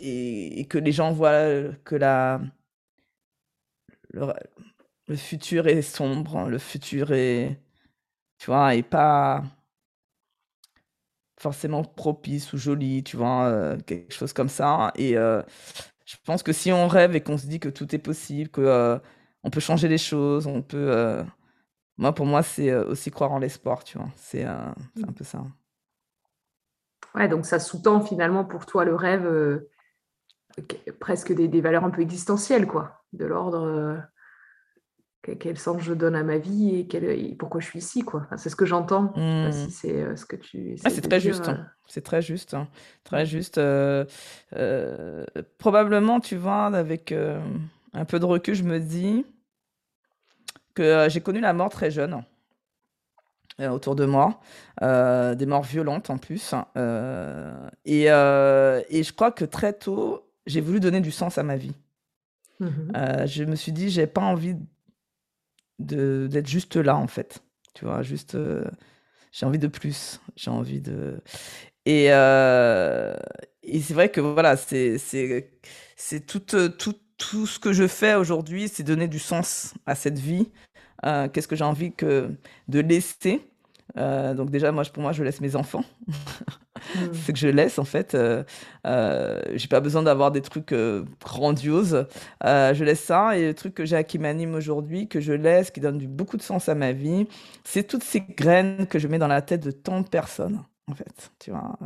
[0.00, 2.40] et, et, que les gens voient que la,
[4.10, 4.32] le,
[5.08, 7.60] le futur est sombre, le futur est,
[8.38, 9.44] tu vois, est pas
[11.38, 14.92] forcément propice ou joli, tu vois, euh, quelque chose comme ça.
[14.96, 15.42] Et euh,
[16.06, 18.60] je pense que si on rêve et qu'on se dit que tout est possible, que
[18.62, 18.98] euh,
[19.44, 21.24] on peut changer les choses, on peut.
[21.98, 24.08] Moi, pour moi, c'est aussi croire en l'espoir, tu vois.
[24.16, 25.12] C'est un mmh.
[25.14, 25.44] peu ça.
[27.14, 29.62] Ouais, donc ça sous-tend finalement pour toi le rêve
[31.00, 34.06] presque des, des, valeurs un peu existentielles, quoi, de l'ordre
[35.34, 38.26] quel sens je donne à ma vie et, pourquoi je suis ici quoi.
[38.36, 39.12] c'est ce que j'entends.
[39.16, 39.50] Mmh.
[39.70, 40.76] c'est euh, ce que tu.
[40.76, 41.48] c'est très, juste.
[41.48, 41.66] Hein.
[41.86, 42.54] C'est très juste.
[42.54, 42.68] Hein.
[43.04, 43.58] Très juste.
[43.58, 44.04] Euh,
[44.54, 45.24] euh,
[45.58, 47.12] probablement, tu vois, avec
[47.92, 49.26] un peu de recul, je me dis
[50.76, 52.22] que j'ai connu la mort très jeune.
[53.58, 54.40] autour de moi,
[54.80, 56.54] des morts violentes en plus.
[57.84, 61.74] Et, et, je crois que très tôt, j'ai voulu donner du sens à ma vie.
[62.60, 64.56] Mmh je me suis dit, j'ai pas envie
[65.78, 67.42] d'être juste là, en fait.
[67.74, 68.34] Tu vois, juste.
[68.34, 68.64] Euh,
[69.32, 70.20] j'ai envie de plus.
[70.36, 71.20] J'ai envie de.
[71.84, 73.14] Et, euh,
[73.62, 74.98] et c'est vrai que voilà, c'est
[76.26, 80.50] tout, tout, tout ce que je fais aujourd'hui, c'est donner du sens à cette vie.
[81.04, 82.30] Euh, qu'est-ce que j'ai envie que,
[82.68, 83.42] de laisser?
[83.96, 85.84] Donc déjà, moi, pour moi, je laisse mes enfants.
[86.06, 86.12] Mm.
[87.12, 88.14] c'est que je laisse en fait.
[88.14, 88.44] Euh,
[88.86, 92.06] euh, j'ai pas besoin d'avoir des trucs euh, grandioses.
[92.42, 95.80] je laisse ça et le truc que j'ai qui m'anime aujourd'hui, que je laisse, qui
[95.80, 97.26] donne du, beaucoup de sens à ma vie,
[97.64, 100.94] c'est toutes ces graines que je mets dans la tête de tant de personnes en
[100.94, 101.30] fait.
[101.38, 101.78] Tu vois.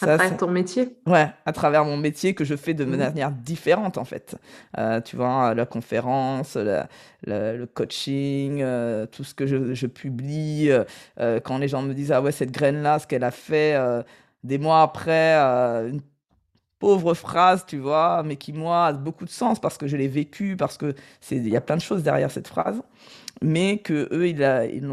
[0.00, 2.96] À travers ton métier Ouais, à travers mon métier que je fais de mmh.
[2.96, 4.36] manière différente en fait.
[4.78, 10.70] Euh, tu vois, la conférence, le coaching, euh, tout ce que je, je publie.
[11.18, 13.76] Euh, quand les gens me disent Ah ouais, cette graine-là, ce qu'elle a fait
[14.44, 16.00] des mois après, une
[16.78, 20.06] pauvre phrase, tu vois, mais qui moi a beaucoup de sens parce que je l'ai
[20.06, 20.94] vécu, parce que
[21.32, 22.80] il y a plein de choses derrière cette phrase,
[23.42, 24.84] mais que eux ils, a, ils,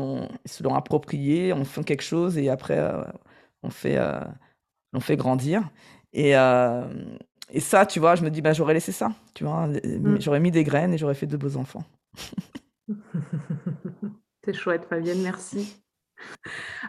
[0.45, 2.83] ils se l'ont approprié, on fait quelque chose et après
[3.61, 3.99] on fait
[4.95, 5.69] l'ont fait grandir.
[6.13, 6.87] Et, euh,
[7.51, 10.21] et ça, tu vois, je me dis, bah, j'aurais laissé ça, tu vois, mm.
[10.21, 11.83] j'aurais mis des graines et j'aurais fait de beaux enfants.
[14.43, 15.83] C'est chouette, Fabienne, merci.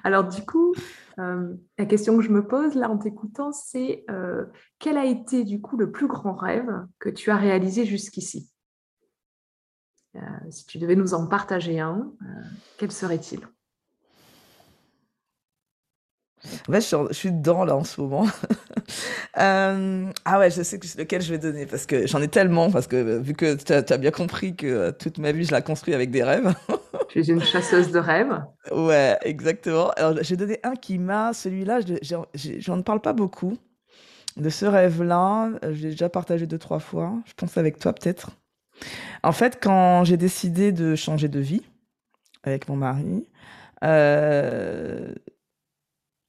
[0.05, 0.75] Alors du coup,
[1.19, 4.45] euh, la question que je me pose là en t'écoutant, c'est euh,
[4.79, 8.51] quel a été du coup le plus grand rêve que tu as réalisé jusqu'ici?
[10.49, 12.11] Si tu devais nous en partager un,
[12.79, 13.41] quel serait-il?
[16.69, 18.27] Ouais, je suis, dedans là en ce moment.
[19.39, 22.87] Euh, ah ouais, je sais lequel je vais donner parce que j'en ai tellement, parce
[22.87, 25.93] que vu que tu as, bien compris que euh, toute ma vie je la construis
[25.93, 26.55] avec des rêves.
[27.13, 28.43] Je suis une chasseuse de rêves.
[28.73, 29.91] Ouais, exactement.
[29.97, 33.59] Alors j'ai donné un qui m'a, celui-là, je ne parle pas beaucoup
[34.37, 35.51] de ce rêve-là.
[35.63, 37.13] Je l'ai déjà partagé deux, trois fois.
[37.27, 38.31] Je pense avec toi peut-être.
[39.23, 41.63] En fait, quand j'ai décidé de changer de vie
[42.43, 43.27] avec mon mari,
[43.85, 45.13] euh,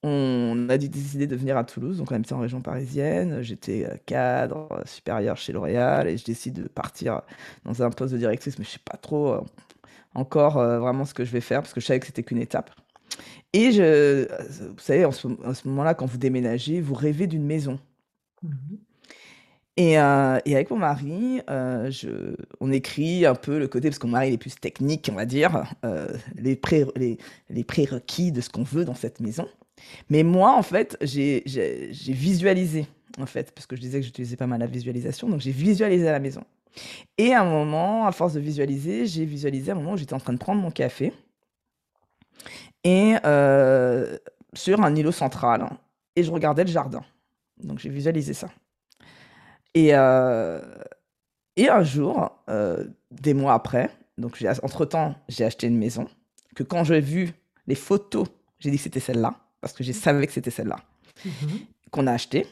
[0.07, 3.41] on a décidé de venir à Toulouse, donc on était en région parisienne.
[3.41, 7.21] J'étais euh, cadre euh, supérieur chez L'Oréal et je décide de partir
[7.65, 9.41] dans un poste de directrice, mais je sais pas trop euh,
[10.13, 12.71] encore vraiment ce que je vais faire parce que je savais que c'était qu'une étape.
[13.53, 14.27] Et je,
[14.67, 15.27] vous savez, en ce,
[15.67, 17.79] moment-là, quand vous déménagez, vous rêvez d'une maison.
[18.41, 18.49] Mmh
[19.77, 19.95] et, et,
[20.55, 24.37] avec mon mari, je, on écrit un peu le côté, parce que mon mari est
[24.37, 25.63] plus technique, on va dire,
[26.35, 29.47] les, pré, les, prérequis de ce qu'on veut dans cette maison.
[30.09, 31.43] Mais moi, en fait, j'ai
[32.07, 32.87] visualisé,
[33.19, 36.05] en fait, parce que je disais que j'utilisais pas mal la visualisation, donc j'ai visualisé
[36.05, 36.43] la maison.
[37.17, 40.19] Et à un moment, à force de visualiser, j'ai visualisé un moment où j'étais en
[40.19, 41.13] train de prendre mon café
[42.83, 44.17] et euh,
[44.53, 45.69] sur un îlot central
[46.15, 47.03] et je regardais le jardin.
[47.61, 48.49] Donc j'ai visualisé ça.
[49.77, 50.59] Et, euh,
[51.55, 56.07] et un jour, euh, des mois après, donc entre-temps, j'ai acheté une maison,
[56.55, 57.31] que quand j'ai vu
[57.67, 60.77] les photos, j'ai dit que c'était celle-là parce que je savais que c'était celle-là,
[61.23, 61.59] mhm.
[61.91, 62.47] qu'on a acheté.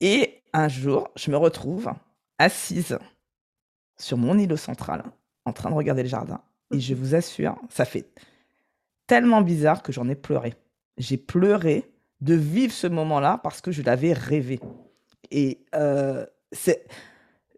[0.00, 1.92] Et un jour, je me retrouve
[2.40, 2.98] assise
[3.96, 5.04] sur mon îlot central,
[5.44, 6.40] en train de regarder le jardin.
[6.74, 7.00] Et je mhm.
[7.00, 8.10] vous assure, ça fait
[9.06, 10.54] tellement bizarre que j'en ai pleuré.
[10.96, 11.88] J'ai pleuré
[12.20, 14.58] de vivre ce moment-là parce que je l'avais rêvé.
[15.30, 16.84] Et euh, c'est.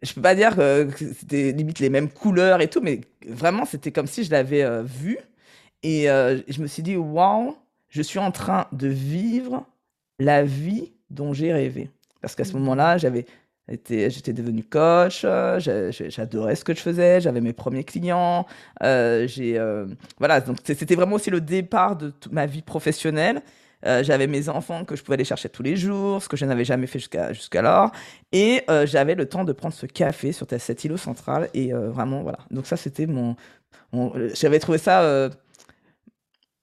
[0.03, 3.93] Je peux pas dire que c'était limite les mêmes couleurs et tout, mais vraiment, c'était
[3.93, 5.19] comme si je l'avais euh, vu.
[5.83, 7.55] Et euh, je me suis dit, waouh,
[7.89, 9.67] je suis en train de vivre
[10.19, 11.91] la vie dont j'ai rêvé.
[12.23, 12.61] Parce qu'à ce mmh.
[12.61, 13.27] moment-là, j'avais
[13.69, 15.25] j'étais devenu coach,
[15.59, 18.45] j'adorais ce que je faisais, j'avais mes premiers clients,
[18.83, 19.61] j'ai
[20.19, 23.43] voilà donc c'était vraiment aussi le départ de toute ma vie professionnelle.
[23.83, 26.65] J'avais mes enfants que je pouvais aller chercher tous les jours, ce que je n'avais
[26.65, 27.93] jamais fait jusqu'à jusqu'alors,
[28.33, 32.39] et j'avais le temps de prendre ce café sur cet îlot central et vraiment voilà.
[32.51, 33.37] Donc ça c'était mon,
[34.35, 35.31] j'avais trouvé ça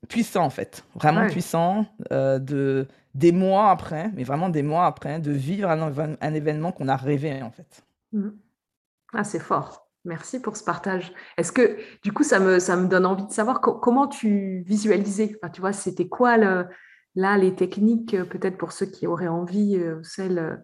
[0.07, 5.31] puissant en fait, vraiment puissant de des mois après, mais vraiment des mois après, de
[5.31, 7.83] vivre un, événement qu'on a rêvé en fait.
[8.11, 8.29] Mmh.
[9.13, 9.89] Ah, c'est fort.
[10.05, 11.11] Merci pour ce partage.
[11.35, 15.35] Est-ce que, du coup, ça me, ça me donne envie de savoir comment tu visualisais?
[15.35, 16.67] Enfin, Tu vois, c'était quoi le,
[17.17, 20.55] là les techniques, euh, peut-être pour ceux qui auraient envie, euh, celles euh,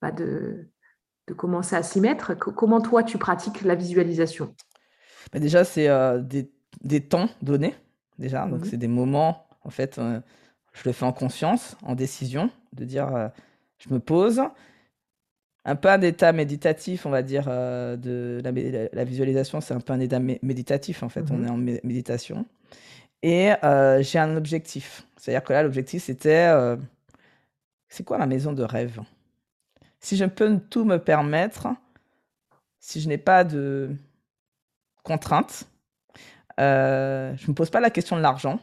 [0.00, 0.70] bah, de,
[1.26, 4.54] de commencer à s'y mettre Comment toi, tu pratiques la visualisation?
[5.32, 5.88] Bah, Déjà, c'est
[6.22, 6.50] des,
[6.82, 7.74] des, temps donnés.
[8.18, 10.00] Déjà, donc mmh c'est des moments, en fait,
[10.76, 13.28] je le fais en conscience, en décision, de dire euh,
[13.78, 14.42] je me pose.
[15.64, 18.40] Un peu un état méditatif, on va dire, euh, de
[18.92, 22.46] la, visualisation, c'est un peu un état méditatif en fait, on mmh est en méditation.
[23.22, 25.05] Et euh, j'ai un objectif.
[25.16, 26.52] C'est-à-dire que là, l'objectif, c'était
[27.88, 29.00] c'est quoi ma maison de rêve?
[30.00, 31.68] Si je peux tout me permettre,
[32.78, 33.90] si je n'ai pas de
[35.02, 35.64] contraintes,
[36.58, 38.60] je ne me pose pas la question de l'argent.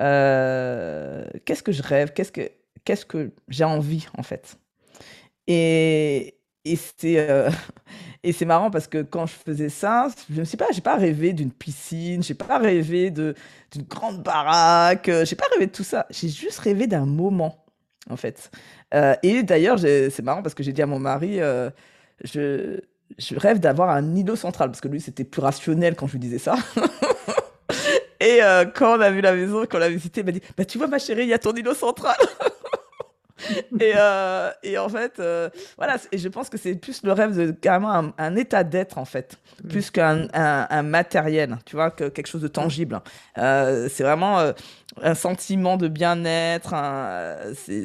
[0.00, 2.12] Euh, qu'est-ce que je rêve?
[2.12, 2.50] Qu'est-ce que,
[2.84, 4.58] qu'est-ce que j'ai envie, en fait?
[5.46, 7.50] Et, et euh,
[8.28, 10.96] et c'est marrant parce que quand je faisais ça, je ne sais pas, j'ai pas
[10.96, 13.34] rêvé d'une piscine, j'ai pas rêvé de,
[13.72, 16.06] d'une grande baraque, euh, j'ai pas rêvé de tout ça.
[16.10, 17.64] J'ai juste rêvé d'un moment,
[18.10, 18.50] en fait.
[19.22, 21.38] et d'ailleurs, c'est marrant parce que j'ai dit à mon mari,
[22.24, 22.80] je,
[23.18, 26.20] je rêve d'avoir un îlot central, parce que lui, c'était plus rationnel quand je lui
[26.20, 26.56] disais ça.
[28.20, 30.40] Et euh, quand on a vu la maison, quand on l'a visité, il m'a dit
[30.56, 32.16] Bah, tu vois, ma chérie, il y a ton îlot central.
[33.80, 37.36] et, euh, et, en fait, euh, voilà, et je pense que c'est plus le rêve
[37.36, 39.36] de carrément un, état d'être, en fait,
[39.68, 43.00] plus qu'un un, matériel, tu vois, que quelque chose de tangible.
[43.36, 44.52] c'est vraiment
[45.02, 46.74] un sentiment de bien-être.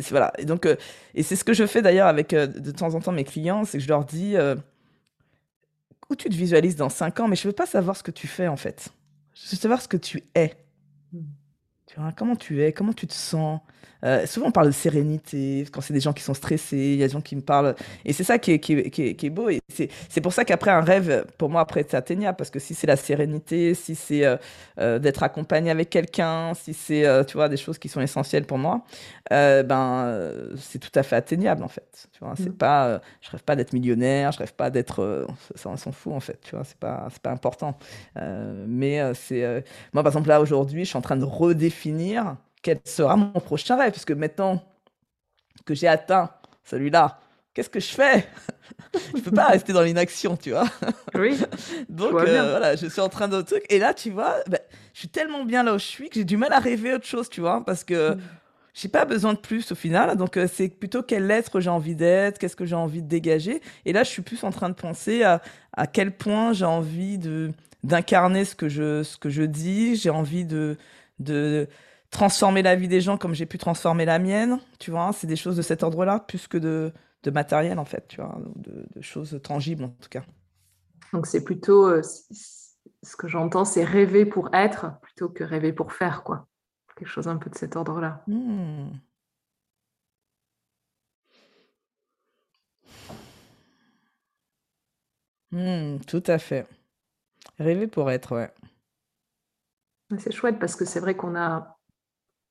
[0.09, 0.33] voilà.
[0.37, 0.67] Et donc,
[1.15, 3.77] et c'est ce que je fais d'ailleurs avec de temps en temps mes clients, c'est
[3.77, 4.35] que je leur dis
[6.11, 8.27] où tu te visualises dans 5 ans, mais je veux pas savoir ce que tu
[8.27, 8.89] fais, en fait.
[9.33, 10.53] Je veux savoir ce que tu es.
[11.13, 11.21] Hmm.
[11.91, 13.59] Tu vois, comment tu es, comment tu te sens,
[14.03, 16.77] euh, souvent, on parle de sérénité quand c'est des gens qui sont stressés.
[16.77, 17.75] Il y a des gens qui me parlent.
[18.05, 19.49] Et c'est ça qui est, qui est, qui est, beau.
[19.49, 22.37] Et c'est pour ça qu'après, un rêve, pour moi, après, c'est atteignable.
[22.37, 24.37] Parce que si c'est la sérénité, si c'est euh,
[24.79, 28.57] euh, d'être accompagné avec quelqu'un, si c'est, tu vois, des choses qui sont essentielles pour
[28.57, 28.83] moi,
[29.29, 30.17] ben,
[30.57, 32.07] c'est tout à fait atteignable, en fait.
[32.13, 32.57] Tu vois, c'est mmh.
[32.57, 35.27] pas, je rêve pas d'être millionnaire, je rêve pas d'être.
[35.55, 36.39] ça, on s'en fout, en fait.
[36.41, 37.77] Tu vois, c'est pas, pas important.
[38.15, 39.63] mais c'est.
[39.93, 41.80] moi, par exemple, là, aujourd'hui, je suis en train de redéfinir
[42.61, 44.63] quel sera mon prochain rêve Puisque maintenant
[45.65, 46.29] que j'ai atteint
[46.63, 47.19] celui-là,
[47.53, 48.27] qu'est-ce que je fais?
[49.13, 50.67] Je ne peux pas rester dans l'inaction, tu vois.
[51.15, 51.37] Oui.
[51.89, 53.63] Donc euh, voilà, je suis en train de truc.
[53.69, 54.59] Et là, tu vois, ben,
[54.93, 57.05] je suis tellement bien là où je suis que j'ai du mal à rêver autre
[57.05, 58.21] chose, tu vois, parce que mm.
[58.73, 60.17] j'ai pas besoin de plus au final.
[60.17, 63.61] Donc euh, c'est plutôt quel être j'ai envie d'être, qu'est-ce que j'ai envie de dégager.
[63.85, 65.41] Et là, je suis plus en train de penser à,
[65.73, 67.51] à quel point j'ai envie de
[67.83, 69.95] d'incarner ce que je ce que je dis.
[69.95, 70.77] J'ai envie de
[71.21, 71.67] de
[72.09, 75.35] transformer la vie des gens comme j'ai pu transformer la mienne, tu vois, c'est des
[75.35, 76.91] choses de cet ordre-là, plus que de,
[77.23, 80.23] de, matériel, en fait, tu vois, de, de choses tangibles, en tout cas.
[81.13, 85.93] Donc, c'est plutôt, euh, ce que j'entends, c'est rêver pour être plutôt que rêver pour
[85.93, 86.47] faire, quoi.
[86.97, 88.23] Quelque chose un peu de cet ordre-là.
[88.27, 88.91] Hmm.
[95.51, 96.67] Hmm, tout à fait.
[97.59, 98.51] Rêver pour être, ouais.
[100.17, 101.77] C'est chouette parce que c'est vrai qu'on a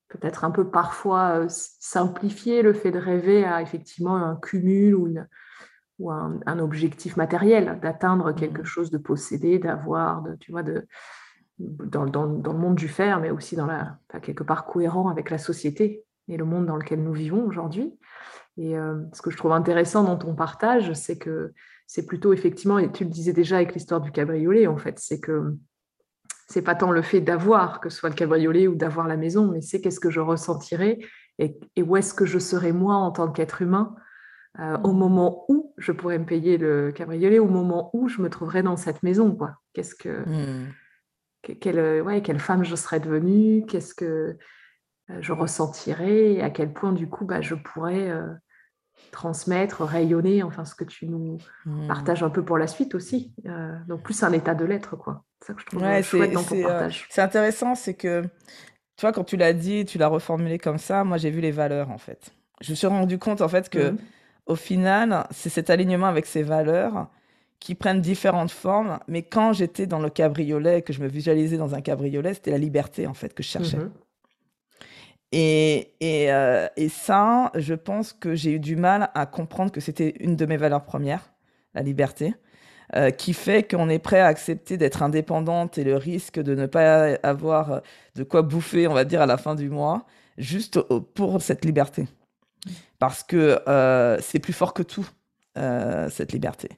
[0.09, 5.09] peut-être un peu parfois euh, simplifier le fait de rêver à effectivement un cumul ou,
[5.99, 8.67] ou un, objectif matériel, d'atteindre quelque mmh.
[8.67, 10.87] chose, de posséder, d'avoir, de, tu vois, de,
[11.59, 15.31] dans, dans, dans, le monde du faire, mais aussi dans la, quelque part cohérent avec
[15.31, 17.95] la société et le monde dans lequel nous vivons aujourd'hui.
[18.57, 21.53] Et euh, ce que je trouve intéressant dans ton partage, c'est que
[21.87, 25.21] c'est plutôt effectivement, et tu le disais déjà avec l'histoire du cabriolet, en fait, c'est
[25.21, 25.57] que
[26.51, 29.47] c'est pas tant le fait d'avoir, que ce soit le cabriolet ou d'avoir la maison,
[29.47, 30.99] mais c'est qu'est-ce que je ressentirais
[31.39, 33.95] et, où est-ce que je serais moi en tant qu'être humain
[34.59, 34.99] euh, au mmh.
[34.99, 38.77] moment où je pourrais me payer le cabriolet, au moment où je me trouverais dans
[38.77, 39.35] cette maison.
[39.35, 39.55] Quoi.
[39.75, 41.55] Qu'est-ce que, mmh.
[41.61, 44.37] quelle, ouais, quelle femme je serais devenue, qu'est-ce que
[45.11, 48.27] euh, je ressentirais, et à quel point du coup bah, je pourrais euh,
[49.11, 51.87] transmettre, rayonner, enfin ce que tu nous mmh.
[51.89, 53.33] partages un peu pour la suite aussi.
[53.87, 55.25] donc plus un état de l'être, quoi.
[55.41, 57.07] C'est ça que je trouve chouette dans ton partage.
[57.09, 58.23] c'est intéressant, c'est que
[58.97, 61.51] tu vois, quand tu l'as dit, tu l'as reformulé comme ça, moi j'ai vu les
[61.51, 62.33] valeurs en fait.
[62.61, 63.99] Je me suis rendu compte en fait que, mmh.
[64.47, 67.09] au final, c'est cet alignement avec ces valeurs
[67.61, 68.99] qui prennent différentes formes.
[69.09, 72.59] Mais quand j'étais dans le cabriolet, que je me visualisais dans un cabriolet, c'était la
[72.59, 73.79] liberté en fait que je cherchais.
[73.79, 73.91] Mmh
[75.35, 80.37] euh, et, ça, je pense que j'ai eu du mal à comprendre que c'était une
[80.37, 81.33] de mes valeurs premières,
[81.75, 82.35] la liberté,
[82.97, 86.67] euh, qui fait qu'on est prêt à accepter d'être indépendante et le risque de ne
[86.67, 87.83] pas avoir
[88.17, 90.07] de quoi bouffer, on va dire, à la fin du mois,
[90.39, 90.81] juste
[91.15, 92.09] pour cette liberté.
[92.99, 95.09] Parce que euh, c'est plus fort que tout,
[96.09, 96.71] cette liberté.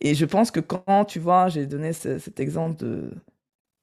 [0.00, 3.10] Et je pense que quand, tu vois, j'ai donné cet exemple de,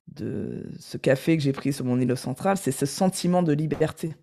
[0.07, 4.15] de ce café que j'ai pris sur mon îlot central, c'est ce sentiment de liberté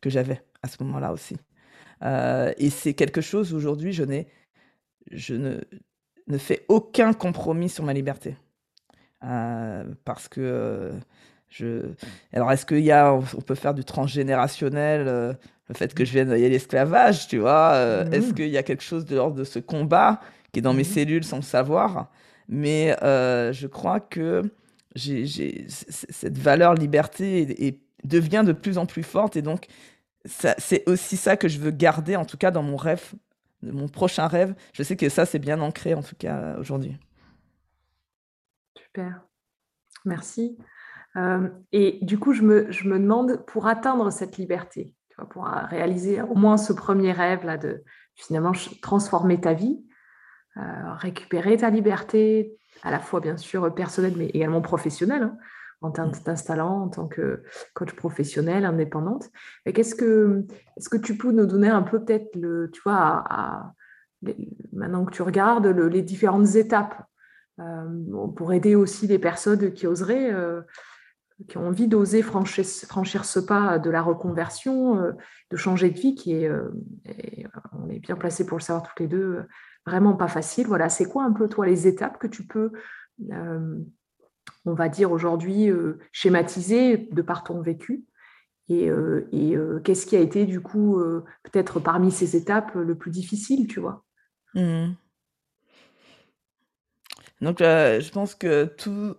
[0.00, 1.36] que j'avais à ce moment-là aussi.
[2.02, 4.28] Euh, et c'est quelque chose aujourd'hui, je n'ai,
[5.10, 5.60] je ne,
[6.26, 8.36] ne fais aucun compromis sur ma liberté,
[9.24, 10.92] euh, parce que euh,
[11.48, 11.86] je.
[12.32, 15.04] Alors, est-ce qu'il y a, on peut faire du transgénérationnel,
[15.68, 18.04] le fait que je vienne, il y a l'esclavage, tu vois.
[18.04, 18.12] Mmh.
[18.12, 20.20] Est-ce qu'il y a quelque chose de l'ordre de ce combat
[20.52, 20.86] qui est dans mes mmh.
[20.86, 22.10] cellules sans le savoir?
[22.48, 24.42] Mais je crois que
[24.98, 29.36] j'ai cette valeur liberté et, devient de plus en plus forte.
[29.36, 29.66] Et donc,
[30.24, 33.12] c'est aussi ça que je veux garder, en tout cas dans mon rêve,
[33.62, 34.54] mon prochain rêve.
[34.72, 36.96] Je sais que ça, c'est bien ancré, en tout cas, aujourd'hui.
[38.76, 39.22] Super.
[40.04, 40.58] Merci.
[41.16, 44.94] Euh, et du coup, je me, je me, demande, pour atteindre cette liberté,
[45.30, 47.82] pour réaliser au moins ce premier rêve là de
[48.14, 49.84] finalement transformer ta vie,
[50.56, 55.38] euh, récupérer ta liberté, à la fois bien sûr personnelle, mais également professionnelle, hein,
[55.80, 57.42] en t'installant en tant que
[57.74, 59.30] coach professionnel, indépendante.
[59.72, 60.44] Qu'est-ce que,
[60.76, 63.24] est-ce que tu peux nous donner un peu peut-être le, tu vois,
[64.72, 67.04] maintenant que tu regardes les différentes étapes
[67.60, 70.62] euh, pour aider aussi les personnes qui oseraient, euh,
[71.48, 75.12] qui ont envie d'oser franchir, franchir, ce pas de la reconversion, euh,
[75.50, 76.50] de changer de vie, qui est,
[77.72, 79.44] on est bien placé pour le savoir toutes les deux,
[79.88, 80.66] vraiment pas facile.
[80.66, 82.72] Voilà, c'est quoi un peu toi les étapes que tu peux,
[83.32, 83.78] euh,
[84.64, 88.04] on va dire aujourd'hui, euh, schématiser de par ton vécu
[88.68, 91.00] et, euh, qu'est-ce qui a été du coup
[91.42, 94.04] peut-être parmi ces étapes le plus difficile, tu vois?
[94.54, 94.92] Mmh.
[97.40, 99.14] Donc je pense que tout,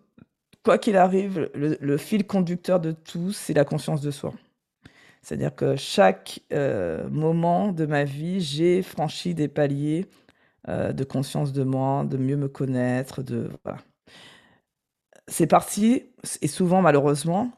[0.63, 4.33] quoi qu'il arrive, le, fil conducteur de tout, c'est la conscience de soi.
[5.23, 6.41] C'est-à-dire que chaque
[7.09, 10.05] moment de ma vie, j'ai franchi des paliers
[10.67, 13.79] euh, de conscience de moi, de mieux me connaître, de voilà.
[15.27, 16.03] C'est parti,
[16.41, 17.51] et souvent malheureusement,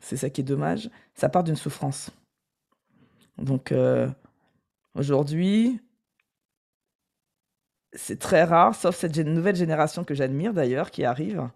[0.00, 2.10] c'est ça qui est dommage, ça part d'une souffrance.
[3.38, 4.08] Donc euh,
[4.94, 5.80] aujourd'hui,
[7.94, 11.48] c'est très rare, sauf cette nouvelle génération que j'admire d'ailleurs, qui arrive,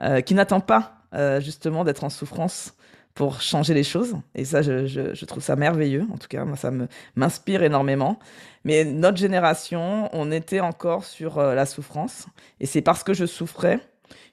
[0.00, 0.92] euh, qui n'attend pas
[1.40, 2.76] justement d'être en souffrance
[3.16, 4.14] pour changer les choses.
[4.34, 6.06] Et ça, je, trouve ça merveilleux.
[6.12, 6.70] En tout cas, moi, ça
[7.16, 8.18] m'inspire énormément.
[8.64, 12.26] Mais notre génération, on était encore sur euh, la souffrance.
[12.60, 13.80] Et c'est parce que je souffrais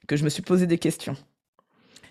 [0.05, 1.15] que je me suis posé des questions.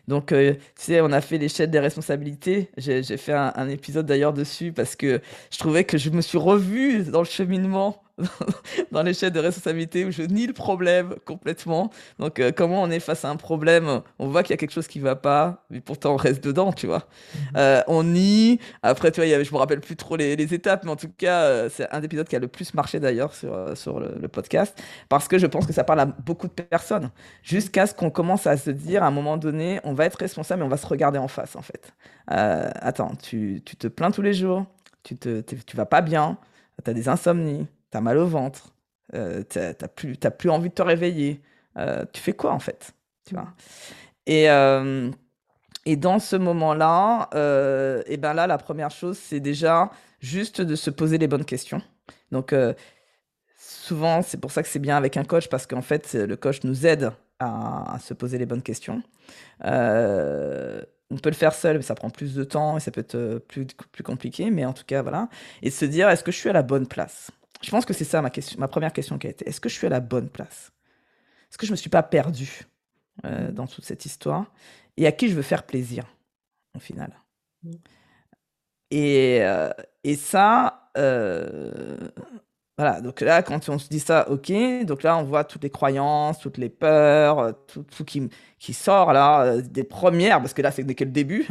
[0.08, 2.70] Donc, euh, tu sais, on a fait l'échelle des responsabilités.
[2.78, 6.38] J'ai fait un, un épisode d'ailleurs dessus parce que je trouvais que je me suis
[6.38, 8.01] revue dans le cheminement
[8.92, 11.90] dans l'échelle de responsabilité où je nie le problème complètement.
[12.18, 14.72] Donc, euh, comment on est face à un problème, on voit qu'il y a quelque
[14.72, 17.07] chose qui va pas, mais pourtant on reste dedans, tu vois.
[17.35, 17.40] Mhm.
[17.57, 18.61] Euh, on nie.
[18.83, 21.42] Après, tu vois, y je me rappelle plus trop les, étapes, mais en tout cas,
[21.42, 25.29] euh, c'est un épisode qui a le plus marché d'ailleurs sur, sur le, podcast, parce
[25.29, 27.11] que je pense que ça parle à beaucoup de personnes,
[27.42, 30.61] jusqu'à ce qu'on commence à se dire à un moment donné, on va être responsable,
[30.61, 31.92] mais on va se regarder en face, en fait.
[32.27, 34.64] attends, tu, tu, te plains tous les jours,
[35.03, 36.38] tu, te, tu vas pas bien,
[36.83, 38.74] tu as des insomnies t'as mal au ventre,
[39.14, 41.40] euh, t'as plus, envie de te réveiller.
[41.78, 42.92] Euh, tu fais quoi en fait
[43.24, 43.55] tu vois?
[44.26, 45.11] Et, euh,
[45.87, 47.28] et dans ce moment-là,
[48.07, 51.83] et ben là, la première chose, c'est déjà juste de se poser les bonnes questions.
[52.33, 52.55] Donc,
[53.57, 56.64] souvent, c'est pour ça que c'est bien avec un coach, parce qu'en fait, le coach
[56.64, 59.02] nous aide à, se poser les bonnes questions.
[59.61, 63.38] on peut le faire seul, mais ça prend plus de temps et ça peut être
[63.46, 64.50] plus, plus compliqué.
[64.50, 65.28] Mais en tout cas, voilà.
[65.62, 67.31] Et se dire, est-ce que je suis à la bonne place?
[67.62, 69.48] Je pense que c'est ça ma, question, ma première question qui a été.
[69.48, 70.72] Est-ce que je suis à la bonne place?
[71.53, 72.62] Est-ce que je ne me suis pas perdu
[73.27, 74.46] euh, dans toute cette histoire?
[74.96, 76.05] Et à qui je veux faire plaisir,
[76.75, 77.12] au final?
[77.63, 77.71] Mm.
[78.90, 79.71] et, euh,
[80.02, 81.98] et, ça, euh,
[82.79, 84.50] voilà, donc là, quand on se dit ça, ok,
[84.85, 89.13] donc là, on voit toutes les croyances, toutes les peurs, tout, tout qui, qui sort
[89.13, 91.46] là, des premières, parce que là, c'est que le début.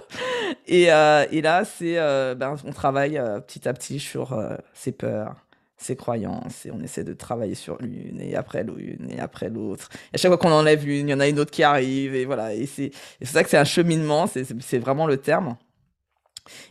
[0.66, 1.96] et, et, là, c'est,
[2.34, 4.36] ben, on travaille petit à petit sur
[4.72, 5.43] ces peurs,
[5.76, 9.88] ses croyances et on essaie de travailler sur l'une et après l'une et après l'autre.
[10.12, 12.24] À chaque fois qu'on enlève une, il y en a une autre qui arrive et
[12.24, 12.54] voilà.
[12.54, 15.56] Et c'est ça que c'est un cheminement, c'est vraiment le terme.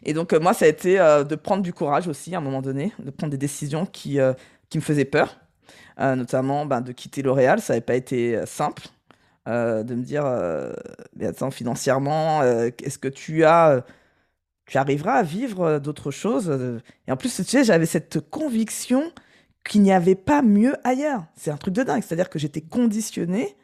[0.03, 2.41] Et donc, euh, moi, ça a été euh, de prendre du courage aussi à un
[2.41, 4.33] moment donné, de prendre des décisions qui, euh,
[4.69, 5.39] qui me faisaient peur,
[5.97, 7.61] notamment ben, de quitter L'Oréal.
[7.61, 8.83] Ça n'avait pas été simple.
[9.45, 10.23] de me dire,
[11.15, 13.85] mais attends, financièrement, est-ce que tu as
[14.65, 16.81] tu arriveras à vivre d'autres choses.
[17.07, 19.11] Et en plus, tu sais, j'avais cette conviction
[19.63, 21.25] qu'il n'y avait pas mieux ailleurs.
[21.35, 22.03] C'est un truc de dingue.
[22.03, 23.55] C'est-à-dire que j'étais conditionné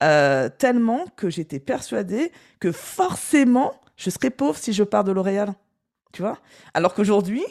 [0.00, 5.52] tellement que j'étais persuadé que forcément, je serais pauvre si je pars de L'Oréal.
[6.12, 6.38] Tu vois?
[6.74, 7.44] Alors qu'aujourd'hui,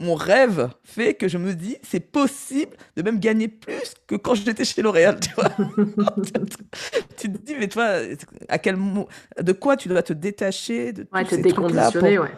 [0.00, 4.34] mon rêve fait que je me dis, c'est possible de même gagner plus que quand
[4.34, 5.50] j'étais chez L'Oréal, tu vois.
[7.16, 7.98] tu te dis, mais toi,
[8.48, 8.76] à quel
[9.40, 12.30] de quoi tu dois te détacher de ouais, te déconditionner, ouais.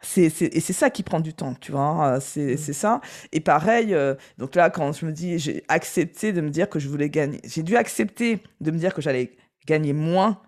[0.00, 2.18] C'est, et c'est ça qui prend du temps, tu vois.
[2.20, 2.58] C'est, mmh.
[2.58, 3.00] c'est ça.
[3.32, 6.78] Et pareil, euh, donc là, quand je me dis, j'ai accepté de me dire que
[6.78, 9.34] je voulais gagner, j'ai dû accepter de me dire que j'allais
[9.66, 10.42] gagner moins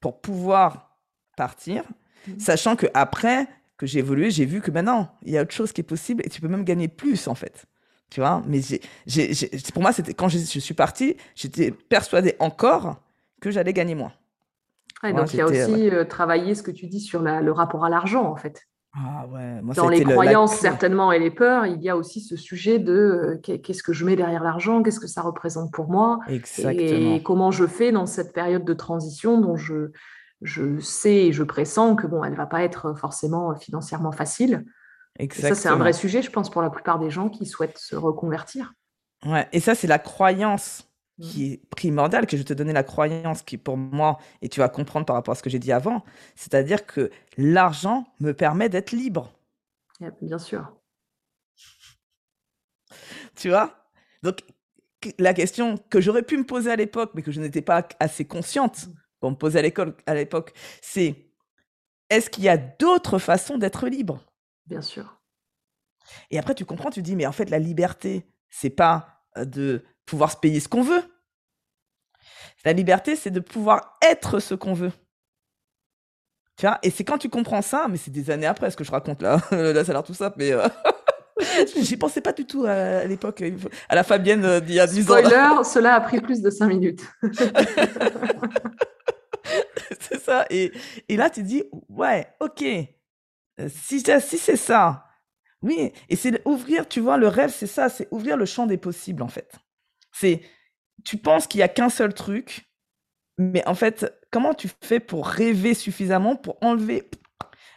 [0.00, 0.98] pour pouvoir
[1.36, 1.84] partir,
[2.26, 2.40] mmh.
[2.40, 3.46] sachant que après
[3.78, 6.22] que j'ai évolué, j'ai vu que maintenant, il y a autre chose qui est possible
[6.26, 7.66] et tu peux même gagner plus, en fait.
[8.10, 8.60] Tu vois, mais
[9.06, 12.96] j'ai, pour moi, c'était quand je, suis partie, j'étais persuadée encore
[13.40, 14.12] que j'allais gagner moins.
[15.04, 17.90] donc, il y a aussi euh, travaillé ce que tu dis sur le rapport à
[17.90, 18.66] l'argent, en fait.
[18.94, 22.36] Ah ouais, moi, Dans les croyances, certainement, et les peurs, il y a aussi ce
[22.36, 26.18] sujet de euh, qu'est-ce que je mets derrière l'argent, qu'est-ce que ça représente pour moi,
[26.26, 27.14] Exactement.
[27.14, 29.92] et comment je fais dans cette période de transition dont je,
[30.42, 34.64] je sais et je pressens que bon, elle va pas être forcément financièrement facile.
[35.32, 37.96] ça, c'est un vrai sujet, je pense, pour la plupart des gens qui souhaitent se
[37.96, 38.74] reconvertir.
[39.26, 41.22] Ouais, et ça, c'est la croyance mmh.
[41.24, 44.68] qui est primordiale, que je te donnais la croyance qui, pour moi, et tu vas
[44.68, 46.04] comprendre par rapport à ce que j'ai dit avant,
[46.36, 49.32] c'est-à-dire que l'argent me permet d'être libre.
[50.22, 50.72] Bien sûr.
[53.34, 53.74] Tu vois?
[54.22, 54.44] Donc,
[55.18, 58.24] la question que j'aurais pu me poser à l'époque, mais que je n'étais pas assez
[58.24, 61.28] consciente, mmh qu'on me posait à l'école à l'époque, c'est
[62.10, 64.24] est-ce qu'il y a d'autres façons d'être libre?
[64.66, 65.20] Bien sûr.
[66.30, 70.32] Et après, tu comprends, tu dis, mais en fait, la liberté, c'est pas de pouvoir
[70.32, 71.02] se payer ce qu'on veut.
[72.64, 74.92] La liberté, c'est de pouvoir être ce qu'on veut.
[76.56, 76.78] Tu vois?
[76.82, 79.22] Et c'est quand tu comprends ça, mais c'est des années après ce que je raconte
[79.22, 79.40] là.
[79.50, 80.52] là, ça a l'air tout simple, mais.
[81.76, 83.44] J'y pensais pas du tout à, l'époque,
[83.88, 85.18] à la Fabienne d'il y a 10 ans.
[85.18, 87.02] Spoiler, cela a pris plus de 5 minutes.
[90.50, 90.72] Et,
[91.10, 95.06] là, tu dis, ouais, ok, euh, si, si c'est ça,
[95.62, 95.92] oui.
[96.08, 99.22] Et c'est ouvrir, tu vois, le rêve, c'est ça, c'est ouvrir le champ des possibles,
[99.22, 99.52] en fait.
[100.12, 100.42] C'est,
[101.04, 102.68] tu penses qu'il y a qu'un seul truc,
[103.38, 107.08] mais en fait, comment tu fais pour rêver suffisamment pour enlever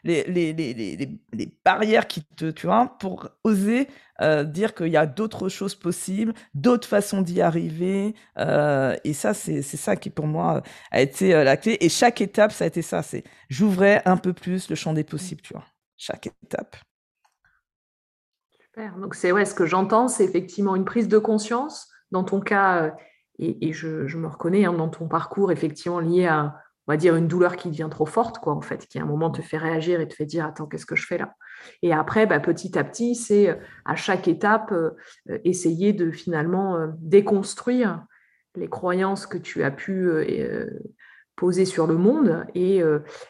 [0.03, 3.87] les, les, les, les, barrières qui te, tu vois, pour oser
[4.21, 8.15] euh, dire qu'il y a d'autres choses possibles, d'autres façons d'y arriver.
[8.37, 11.77] Euh, et ça, c'est ça qui, pour moi, a été euh, la clé.
[11.81, 13.03] Et chaque étape, ça a été ça.
[13.03, 15.65] C'est j'ouvrais un peu plus le champ des possibles, tu vois.
[15.97, 16.75] Chaque étape.
[18.59, 18.97] Super.
[18.97, 21.87] Donc, c'est ouais, ce que j'entends, c'est effectivement une prise de conscience.
[22.11, 22.93] Dans ton cas,
[23.39, 26.55] et, et je, je, me reconnais hein, dans ton parcours, effectivement, lié à
[26.87, 29.05] on va dire, une douleur qui devient trop forte, quoi, en fait, qui à un
[29.05, 31.35] moment te fait réagir et te fait dire, attends, qu'est-ce que je fais là?
[31.83, 33.55] Et après, bah, petit à petit, c'est euh,
[33.85, 34.91] à chaque étape euh,
[35.29, 38.03] euh, essayer de finalement déconstruire
[38.55, 40.09] les croyances que tu as pu
[41.37, 42.81] poser sur le monde et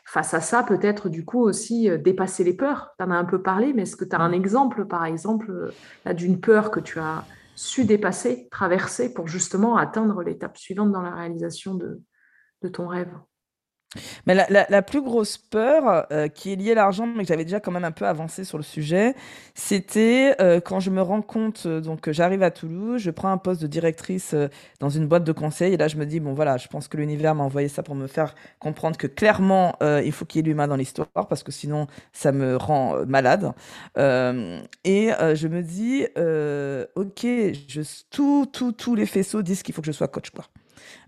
[0.03, 2.89] face à ça, peut-être du coup aussi dépasser les peurs.
[2.97, 5.71] Tu en as un peu parlé, mais est-ce que tu as un exemple, par exemple,
[6.15, 7.23] d'une peur que tu as
[7.55, 13.13] su dépasser, traverser pour justement atteindre l'étape suivante dans la réalisation de ton rêve?
[14.25, 17.43] Mais la, la, plus grosse peur euh, qui est liée à l'argent, mais que j'avais
[17.43, 19.15] déjà quand même un peu avancé sur le sujet,
[19.53, 23.37] c'était euh, quand je me rends compte, euh, donc j'arrive à Toulouse, je prends un
[23.37, 24.33] poste de directrice
[24.79, 26.97] dans une boîte de conseil, et là je me dis, bon voilà, je pense que
[26.97, 30.47] l'univers m'a envoyé ça pour me faire comprendre que clairement, il faut qu'il y ait
[30.47, 33.51] l'humain dans l'histoire, parce que sinon ça me rend malade.
[33.97, 36.05] et je me dis,
[36.95, 37.25] ok,
[37.67, 40.45] je, tout, tout, tous les faisceaux disent qu'il faut que je sois coach, quoi.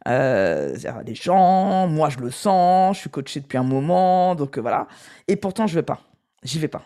[0.07, 4.61] Euh, les gens, moi je le sens, je suis coaché depuis un moment, donc euh,
[4.61, 4.87] voilà.
[5.27, 6.01] Et pourtant je vais pas,
[6.43, 6.83] j'y vais pas.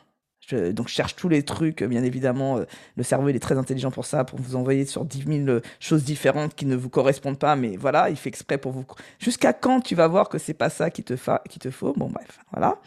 [0.51, 2.65] Donc je cherche tous les trucs, bien évidemment, euh,
[2.95, 6.05] le cerveau il est très intelligent pour ça, pour vous envoyer sur 10 000 choses
[6.05, 8.85] différentes qui ne vous correspondent pas, mais voilà, il fait exprès pour vous.
[9.19, 11.15] Jusqu'à quand tu vas voir que c'est pas ça qui te,
[11.49, 11.91] qui te faut?
[11.97, 12.79] Bon bref, voilà.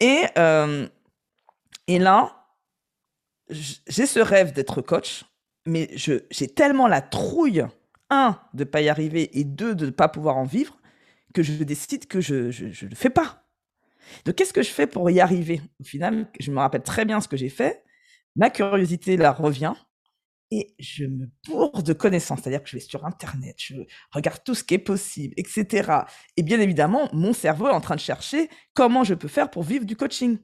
[0.00, 0.22] Et,
[1.88, 2.38] et là,
[3.50, 5.24] j'ai ce rêve d'être coach,
[5.66, 7.66] mais j'ai tellement la trouille
[8.10, 10.78] un, de ne pas y arriver, et deux, de ne pas pouvoir en vivre,
[11.34, 13.44] que je décide que je ne le fais pas.
[14.24, 15.60] Donc, qu'est-ce que je fais pour y arriver?
[15.80, 17.84] Au final, je me rappelle très bien ce que j'ai fait.
[18.36, 19.74] Ma curiosité, là, revient.
[20.50, 22.40] et je me bourre de connaissances.
[22.40, 23.74] C'est-à-dire que je vais sur Internet, je
[24.12, 25.92] regarde tout ce qui est possible, etc.
[26.38, 29.62] Et bien évidemment, mon cerveau est en train de chercher comment je peux faire pour
[29.62, 30.38] vivre du coaching.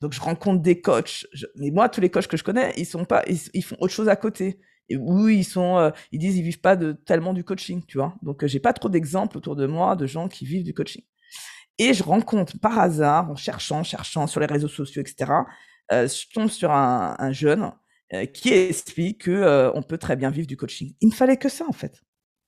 [0.00, 1.26] Donc, je rencontre des coachs.
[1.56, 4.08] Mais moi, tous les coachs que je connais, ils sont pas, ils, font autre chose
[4.08, 4.60] à côté.
[4.90, 8.14] Oui, ils sont, euh, ils disent, ils vivent pas de tellement du coaching, tu vois.
[8.22, 11.02] Donc, euh, j'ai pas trop d'exemples autour de moi de gens qui vivent du coaching.
[11.78, 15.32] Et je rencontre par hasard, en cherchant, cherchant sur les réseaux sociaux, etc.
[15.92, 17.72] Euh, je tombe sur un, un jeune
[18.34, 20.94] qui explique que on peut très bien vivre du coaching.
[21.00, 22.02] Il ne fallait que ça en fait.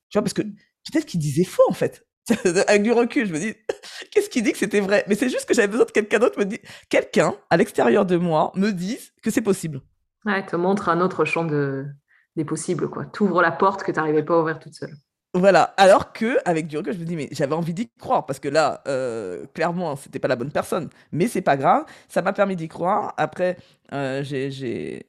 [0.09, 2.05] Tu vois, parce que peut-être qu'il disait faux en fait.
[2.67, 3.55] Avec du recul, je me dis,
[4.11, 5.03] qu'est-ce qu'il dit que c'était vrai?
[5.07, 6.59] Mais c'est juste que j'avais besoin de quelqu'un d'autre me dit,
[6.89, 9.81] quelqu'un à l'extérieur de moi me dise que c'est possible.
[10.23, 11.87] Ouais, te montre un autre champ de,
[12.35, 13.05] des possibles, quoi.
[13.05, 14.95] T'ouvres la porte que tu n'arrivais pas à ouvrir toute seule.
[15.35, 15.73] Voilà.
[15.75, 18.81] Alors que, avec du je me dis, mais j'avais envie d'y croire parce que là,
[18.87, 20.89] euh, clairement, c'était pas la bonne personne.
[21.11, 21.83] Mais c'est pas grave.
[22.07, 23.13] Ça m'a permis d'y croire.
[23.17, 23.57] Après,
[23.93, 25.05] euh, j'ai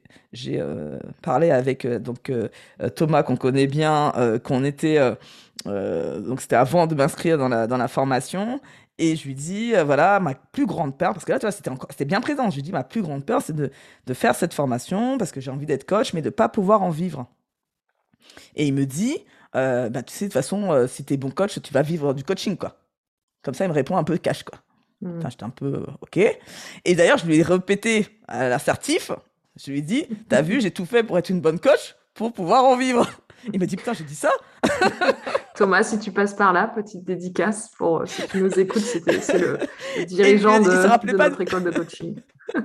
[0.59, 2.31] euh, parlé avec euh, donc
[2.95, 4.11] Thomas qu'on connaît bien,
[4.43, 4.99] qu'on était
[5.65, 8.59] donc c'était avant de m'inscrire dans la dans la formation.
[8.99, 11.69] Et je lui dis, voilà, ma plus grande peur, parce que là, tu vois, c'était,
[11.69, 12.49] encore, c'était bien présent.
[12.49, 13.71] Je lui dis, ma plus grande peur, c'est de,
[14.05, 16.89] de faire cette formation, parce que j'ai envie d'être coach, mais de pas pouvoir en
[16.89, 17.27] vivre.
[18.55, 19.17] Et il me dit,
[19.55, 21.81] euh, bah, tu sais, de toute façon, euh, si tu es bon coach, tu vas
[21.81, 22.77] vivre du coaching, quoi.
[23.43, 24.59] Comme ça, il me répond un peu cash, quoi.
[25.01, 25.21] Mmh.
[25.29, 26.17] J'étais un peu euh, OK.
[26.17, 29.11] Et d'ailleurs, je lui ai répété à l'assertif,
[29.55, 32.33] je lui ai dit, t'as vu, j'ai tout fait pour être une bonne coach, pour
[32.33, 33.07] pouvoir en vivre.
[33.53, 34.31] Il m'a dit, putain, j'ai dit ça
[35.57, 39.57] Thomas, si tu passes par là, petite dédicace pour si tu nous écoutes, c'est le,
[40.05, 42.21] dirigeant de, de notre école de coaching.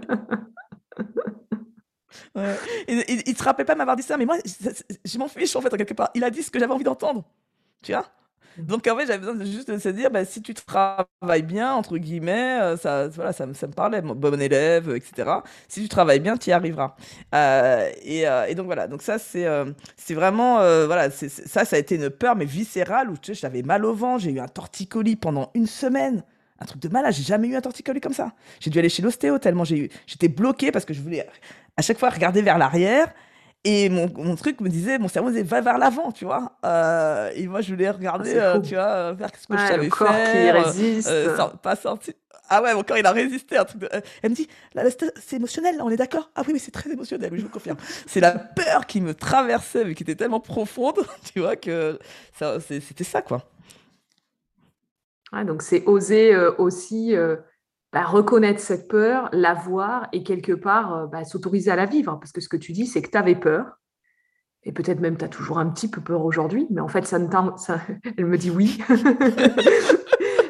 [2.88, 4.36] Il, il, se rappelait pas m'avoir dit ça, mais moi,
[5.05, 6.11] je, m'en fiche en fait, quelque part.
[6.14, 7.24] Il a dit ce que j'avais envie d'entendre.
[7.82, 8.07] Tu vois?
[8.59, 11.72] Donc en fait, j'avais besoin de juste de se dire, bah, si tu travailles bien,
[11.72, 15.30] entre guillemets, euh, ça, voilà, ça, ça me parlait, bon élève, etc.
[15.68, 16.94] Si tu travailles bien, tu y arriveras.
[17.34, 21.96] Euh, et, euh, et, donc voilà, donc ça c'est vraiment, voilà, ça, ça a été
[21.96, 25.16] une peur, mais viscérale, où tu sais, j'avais mal au vent, j'ai eu un torticolis
[25.16, 26.22] pendant une semaine
[26.62, 27.12] un truc de malade.
[27.12, 28.32] J'ai jamais eu un torticolis comme ça.
[28.61, 29.88] J'ai dû aller chez l'ostéo tellement j'ai eu.
[30.07, 31.26] J'étais bloqué parce que je voulais
[31.76, 33.12] à chaque fois regarder vers l'arrière.
[33.64, 36.58] Et mon, mon, truc me disait, mon cerveau disait, va vers l'avant, tu vois.
[36.64, 39.84] Euh, et moi, je voulais regarder, ah, euh, tu vois, vers ce que je savais
[39.84, 40.32] le corps faire.
[40.32, 41.08] qui résiste.
[41.08, 42.12] Euh, pas sorti.
[42.48, 43.56] Ah ouais, mon corps, il a résisté.
[43.56, 43.84] Un truc
[44.22, 44.48] Elle me dit,
[45.24, 46.28] c'est émotionnel, on est d'accord?
[46.34, 47.76] Ah oui, mais c'est très émotionnel, je vous confirme.
[48.06, 50.98] c'est la peur qui me traversait, mais qui était tellement profonde,
[51.32, 52.00] tu vois, que
[52.66, 53.48] c'était ça, quoi.
[55.32, 57.14] Ouais, donc, c'est oser aussi
[57.93, 62.18] bah, reconnaître cette peur, la voir et quelque part euh, bah, s'autoriser à la vivre.
[62.18, 63.78] Parce que ce que tu dis, c'est que tu avais peur.
[64.64, 67.18] Et peut-être même tu as toujours un petit peu peur aujourd'hui, mais en fait, ça
[67.18, 67.80] ne ça...
[68.16, 68.78] elle me dit oui.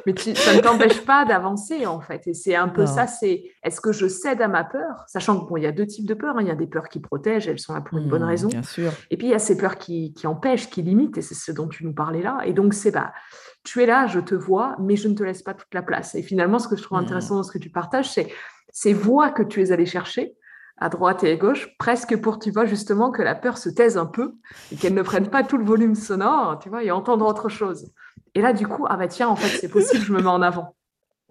[0.07, 2.27] mais ça ne t'empêche pas d'avancer, en fait.
[2.27, 5.05] Et c'est un peu ça, c'est est-ce que je cède à ma peur?
[5.07, 6.37] Sachant que bon, il y a deux types de peurs.
[6.37, 6.43] Hein.
[6.43, 8.49] Il y a des peurs qui protègent, elles sont là pour une bonne mmh, raison.
[8.49, 8.93] Bien sûr.
[9.11, 11.51] Et puis, il y a ces peurs qui, qui empêchent, qui limitent, et c'est ce
[11.51, 12.39] dont tu nous parlais là.
[12.45, 13.13] Et donc, c'est bah,
[13.65, 16.15] tu es là, je te vois, mais je ne te laisse pas toute la place.
[16.15, 17.03] Et finalement, ce que je trouve mmh.
[17.03, 18.29] intéressant dans ce que tu partages, c'est
[18.73, 20.35] ces voix que tu es allé chercher
[20.79, 23.97] à droite et à gauche, presque pour, tu vois, justement, que la peur se taise
[23.97, 24.33] un peu
[24.73, 27.93] et qu'elle ne prenne pas tout le volume sonore, tu vois, et entendre autre chose.
[28.35, 30.43] Et là, du coup, ah bah tiens, en fait, c'est possible, je me mets en
[30.43, 30.75] avant.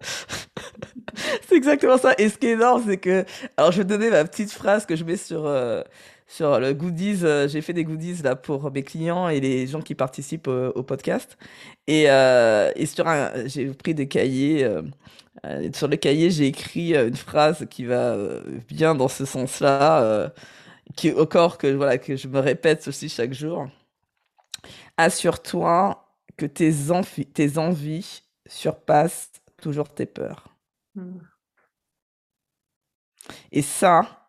[0.00, 2.14] c'est exactement ça.
[2.16, 3.24] Et ce qui est énorme, c'est que,
[3.56, 5.82] alors je vais donner ma petite phrase que je mets sur, euh,
[6.32, 7.24] sur le goodies.
[7.24, 10.82] Euh, j'ai fait des goodies là pour mes clients et les gens qui participent au,
[10.82, 11.36] podcast.
[11.86, 14.64] Et, euh, et sur un, j'ai pris des cahiers.
[14.64, 14.82] Euh,
[15.74, 18.16] sur le cahier, j'ai écrit une phrase qui va
[18.68, 20.32] bien dans ce sens-là,
[20.96, 23.68] qui au corps que voilà que je me répète aussi chaque jour.
[24.96, 26.06] Assure-toi
[26.36, 26.72] que tes,
[27.34, 30.48] tes envies surpassent toujours tes peurs.
[30.94, 31.18] Mmh.
[33.52, 34.21] Et ça,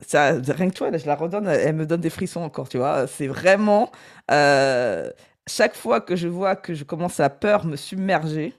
[0.00, 3.06] ça, rien que toi, je la redonne, elle me donne des frissons encore, tu vois.
[3.06, 3.90] C'est vraiment,
[4.30, 5.10] euh,
[5.46, 8.54] chaque fois que je vois que je commence à peur me submerger,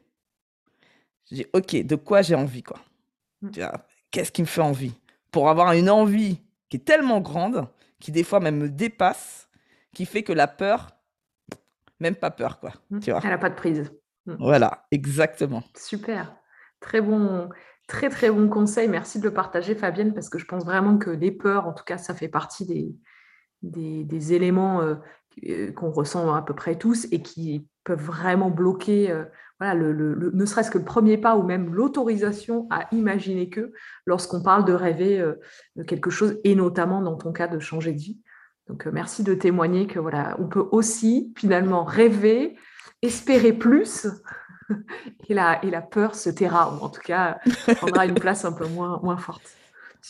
[1.30, 2.80] je dis, ok, de quoi j'ai envie, quoi.
[3.42, 3.52] Mmh.
[4.12, 4.94] Qu'est-ce qui me fait envie?
[5.32, 7.68] Pour avoir une envie qui est tellement grande,
[8.00, 9.50] qui des fois même me dépasse,
[9.94, 10.90] qui fait que la peur,
[12.00, 12.74] même pas peur, quoi.
[12.90, 13.00] Mmh.
[13.00, 13.92] Tu vois Elle n'a pas de prise.
[14.26, 14.36] Mmh.
[14.40, 15.64] Voilà, exactement.
[15.76, 16.36] Super.
[16.82, 17.50] Très bon,
[17.90, 18.88] Très, très bon conseil.
[18.88, 21.84] Merci de le partager, Fabienne, parce que je pense vraiment que les peurs, en tout
[21.84, 22.96] cas, ça fait partie des,
[23.64, 24.94] des, éléments euh,
[25.50, 29.26] euh, qu'on ressent à peu près tous et qui peuvent vraiment bloquer euh,
[29.60, 33.74] voilà, le, ne serait-ce que le premier pas ou même l'autorisation à imaginer que
[34.06, 35.20] lorsqu'on parle de rêver
[35.76, 38.22] de quelque chose et notamment dans ton cas de changer de vie.
[38.68, 42.56] Donc merci de témoigner que voilà, on peut aussi finalement rêver,
[43.02, 44.08] espérer plus
[45.30, 47.40] et, la, et la peur se taira, ou en tout cas
[47.78, 49.42] prendra une place un peu moins, moins forte.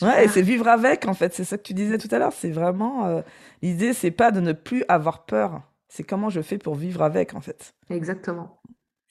[0.01, 1.33] Ouais, et c'est vivre avec, en fait.
[1.33, 2.33] C'est ça que tu disais tout à l'heure.
[2.33, 3.07] C'est vraiment.
[3.07, 3.21] Euh,
[3.61, 5.61] l'idée, c'est pas de ne plus avoir peur.
[5.87, 7.73] C'est comment je fais pour vivre avec, en fait.
[7.89, 8.61] Exactement.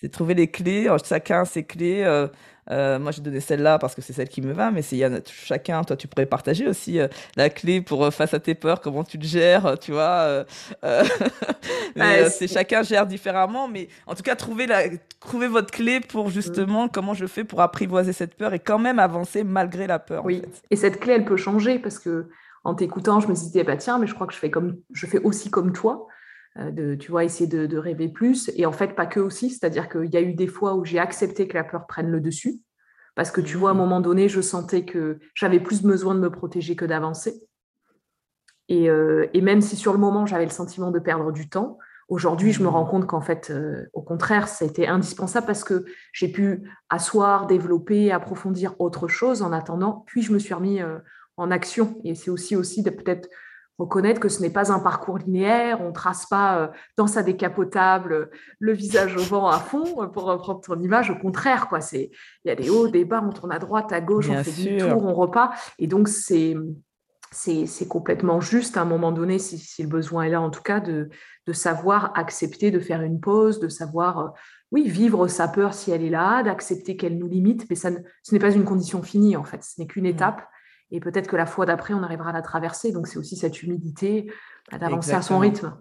[0.01, 0.89] C'est trouver les clés.
[1.05, 2.05] Chacun ses clés.
[2.05, 2.29] Euh,
[2.71, 5.83] euh, moi, j'ai donné celle-là parce que c'est celle qui me va, mais c'est chacun,
[5.85, 9.05] toi, tu pourrais partager aussi euh, la clé pour euh, face à tes peurs, comment
[9.05, 10.45] tu le gères, tu vois.
[12.31, 14.83] c'est chacun gère différemment, mais en tout cas, trouver, la,
[15.21, 16.91] trouver votre clé pour justement mm.
[16.93, 20.25] comment je fais pour apprivoiser cette peur et quand même avancer malgré la peur.
[20.25, 22.29] Oui, et cette clé, elle peut changer parce que
[22.64, 25.07] en t'écoutant, je me disais, bah, tiens, mais je crois que je fais, comme, je
[25.07, 26.07] fais aussi comme toi.
[26.57, 28.51] De, tu vois, essayer de, de, rêver plus.
[28.57, 30.99] Et en fait, pas que aussi, c'est-à-dire qu'il y a eu des fois où j'ai
[30.99, 32.61] accepté que la peur prenne le dessus.
[33.19, 33.79] Parce que tu vois, à un mmh.
[33.79, 37.43] moment donné, je sentais que j'avais plus besoin de me protéger que d'avancer.
[38.71, 41.79] Euh, et, même si sur le moment, j'avais le sentiment de perdre du temps,
[42.09, 42.91] aujourd'hui, je me rends mmh.
[42.91, 47.49] compte qu'en fait, euh, au contraire, ça a été indispensable parce que j'ai pu asseoir,
[47.49, 50.05] développer, approfondir autre chose en attendant.
[50.07, 51.01] Puis, je me suis remis euh,
[51.37, 52.01] en action.
[52.05, 53.29] Et c'est aussi, aussi de peut-être
[53.79, 57.22] reconnaître que ce n'est pas un parcours linéaire, on ne trace pas euh, dans sa
[57.22, 61.68] décapotable euh, le visage au vent à fond, euh, pour reprendre ton image, au contraire,
[61.68, 61.81] quoi.
[61.81, 62.11] C'est,
[62.45, 64.51] il y a des hauts, des bas, on tourne à droite, à gauche, on fait
[64.51, 65.55] du tour, on repart.
[65.79, 66.57] Et donc, c'est,
[67.31, 70.81] c'est, complètement juste à un moment donné, si, le besoin est là, en tout cas,
[70.81, 71.09] de,
[71.47, 74.35] de savoir accepter de faire une pause, de savoir,
[74.72, 77.91] oui, vivre sa peur si elle est là, d'accepter qu'elle nous limite, mais ça
[78.24, 80.07] ce n'est pas une condition finie, en fait, ce n'est qu'une mmh.
[80.07, 80.49] étape
[80.91, 82.93] et peut-être que la fois d'après, on arrivera à la traverser.
[82.93, 84.30] Donc, c'est aussi cette humilité
[84.70, 85.74] bah, d'avancer à son rythme.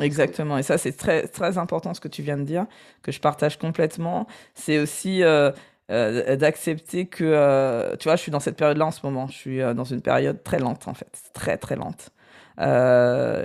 [0.00, 0.58] Exactement.
[0.58, 2.66] Et ça, c'est très, très important ce que tu viens de dire,
[3.02, 4.26] que je partage complètement.
[4.54, 5.50] C'est aussi euh,
[5.90, 9.26] euh, d'accepter que, euh, tu vois, je suis dans cette période-là en ce moment.
[9.26, 11.10] Je suis dans une période très lente, en fait.
[11.32, 12.10] Très, très lente.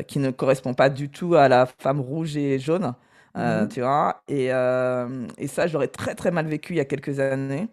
[0.07, 2.93] qui ne correspond pas du tout à la femme rouge et jaune.
[3.33, 7.21] Mmh tu vois, et, et ça, j'aurais très très mal vécu il y a quelques
[7.21, 7.69] années.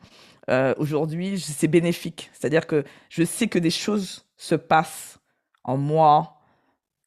[0.49, 2.31] Euh, aujourd'hui, c'est bénéfique.
[2.33, 5.19] C'est-à-dire que je sais que des choses se passent
[5.65, 6.41] en moi,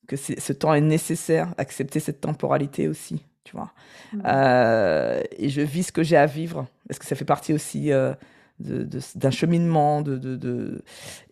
[0.07, 3.71] que ce temps est nécessaire, accepter cette temporalité aussi, tu vois.
[4.13, 4.21] Mmh.
[4.25, 7.91] Euh, et je vis ce que j'ai à vivre, parce que ça fait partie aussi
[7.91, 8.13] euh,
[8.59, 10.01] d'un cheminement.
[10.01, 10.83] De, de,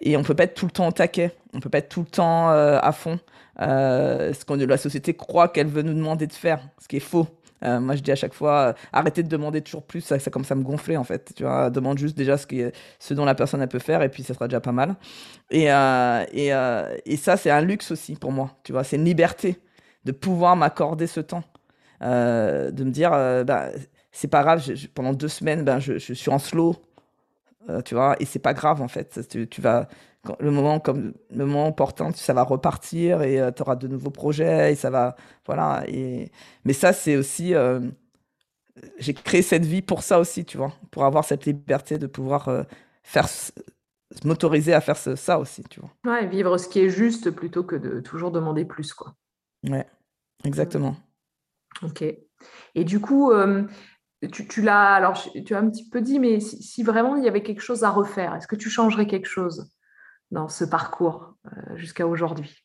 [0.02, 2.02] Et on peut pas être tout le temps au taquet, on peut pas être tout
[2.02, 3.20] le temps à fond.
[3.60, 7.28] ce que la société croit qu'elle veut nous demander de faire, ce qui est faux.
[7.64, 10.56] Euh, moi, je dis à chaque fois, euh, arrêtez de demander toujours plus, ça, ça
[10.56, 11.34] me gonfler en fait.
[11.36, 12.64] Tu vois, demande juste déjà ce, qui
[13.00, 14.96] ce dont la personne elle peut faire et puis ça sera déjà pas mal.
[15.52, 16.52] Et, euh, et,
[17.06, 18.52] et ça, c'est un luxe aussi pour moi.
[18.64, 19.60] Tu vois, c'est une liberté
[20.06, 21.44] de pouvoir m'accorder ce temps,
[22.02, 23.12] de me dire,
[23.46, 23.70] bah,
[24.12, 26.76] c'est pas grave, pendant deux semaines, ben, je, je, suis en slow,
[27.86, 29.20] tu vois, et c'est pas grave en fait.
[29.50, 29.88] Tu vas
[30.40, 34.12] le moment comme le moment opportun, ça va repartir et euh, tu auras de nouveaux
[34.12, 35.16] projets et ça va
[35.46, 36.32] voilà et
[36.66, 37.80] mais ça c'est aussi euh,
[38.98, 42.48] j'ai créé cette vie pour ça aussi, tu vois, pour avoir cette liberté de pouvoir
[42.50, 42.64] euh,
[43.04, 43.28] faire
[44.24, 45.92] m'autoriser à faire ça aussi, tu vois.
[46.06, 49.16] Ouais, vivre ce qui est juste plutôt que de toujours demander plus quoi.
[49.68, 49.86] Ouais.
[50.44, 50.96] Exactement.
[51.84, 52.02] OK.
[52.02, 53.32] Et du coup
[54.32, 57.28] tu, tu l'as alors tu as un petit peu dit mais si vraiment il y
[57.28, 59.70] avait quelque chose à refaire, est-ce que tu changerais quelque chose?
[60.32, 62.56] Dans ce parcours euh, jusqu'à aujourd'hui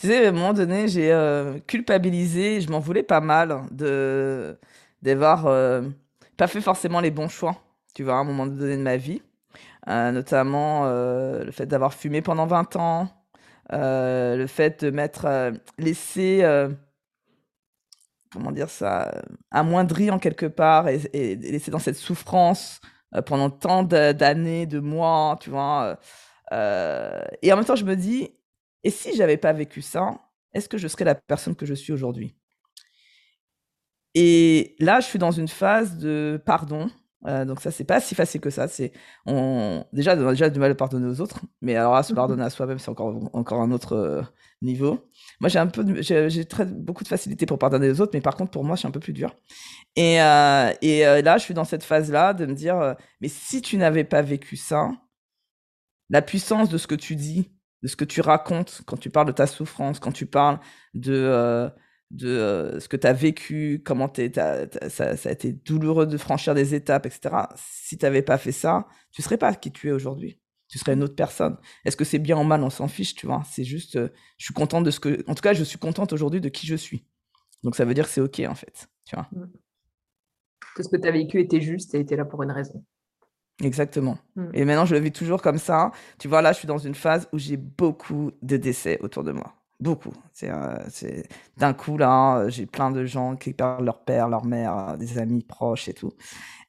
[0.00, 3.62] Tu sais, à un moment donné, j'ai euh, culpabilisé, je m'en voulais pas mal
[5.02, 5.82] d'avoir euh,
[6.38, 7.62] pas fait forcément les bons choix,
[7.94, 9.20] tu vois, à un moment donné de ma vie.
[9.86, 13.08] notamment le fait d'avoir fumé pendant 20 ans,
[13.70, 16.42] le fait de m'être laissé
[18.32, 22.80] comment dire ça, amoindri en quelque part et, et laissé dans cette souffrance
[23.14, 25.98] euh, pendant tant d'années, de mois, tu vois.
[26.52, 28.30] Euh, et en même temps, je me dis,
[28.84, 30.10] et si j'avais pas vécu ça,
[30.54, 32.36] est-ce que je serais la personne que je suis aujourd'hui?
[34.14, 36.90] Et là, je suis dans une phase de pardon.
[37.26, 38.68] Euh, donc ça, c'est pas si facile que ça.
[38.68, 38.92] C'est
[39.26, 42.12] on déjà on a déjà du mal à pardonner aux autres, mais alors à se
[42.12, 44.24] mmh pardonner à soi-même, c'est encore encore un autre
[44.62, 45.10] niveau.
[45.40, 48.36] Moi, j'ai un peu, j'ai très beaucoup de facilité pour pardonner aux autres, mais par
[48.36, 49.34] contre, pour moi, c'est un peu plus dur.
[49.96, 53.28] Et, euh, et euh, là, je suis dans cette phase-là de me dire, euh, mais
[53.28, 54.90] si tu n'avais pas vécu ça,
[56.10, 57.50] la puissance de ce que tu dis,
[57.82, 60.58] de ce que tu racontes quand tu parles de ta souffrance, quand tu parles
[60.94, 61.70] de,
[62.10, 66.74] de ce que tu as vécu, comment ça, ça, a été douloureux de franchir des
[66.74, 67.36] étapes, etc.
[67.56, 70.40] Si tu n'avais pas fait ça, tu serais pas qui tu es aujourd'hui
[70.70, 71.56] tu serais une autre personne.
[71.84, 73.42] Est-ce que c'est bien ou mal On s'en fiche, tu vois.
[73.50, 74.08] C'est juste, euh,
[74.38, 75.24] je suis contente de ce que.
[75.26, 77.04] En tout cas, je suis contente aujourd'hui de qui je suis.
[77.64, 78.88] Donc ça veut dire que c'est OK, en fait.
[79.04, 79.28] Tu vois.
[79.32, 79.50] Mmh.
[80.76, 82.84] Que ce que tu as vécu était juste et était là pour une raison.
[83.62, 84.16] Exactement.
[84.36, 84.50] Mmh.
[84.54, 85.90] Et maintenant, je le vis toujours comme ça.
[86.18, 89.32] Tu vois, là, je suis dans une phase où j'ai beaucoup de décès autour de
[89.32, 89.59] moi.
[89.80, 90.12] Beaucoup.
[90.32, 90.50] C'est,
[90.90, 91.28] c'est...
[91.56, 95.42] D'un coup, là, j'ai plein de gens qui perdent leur père, leur mère, des amis
[95.42, 96.12] proches et tout.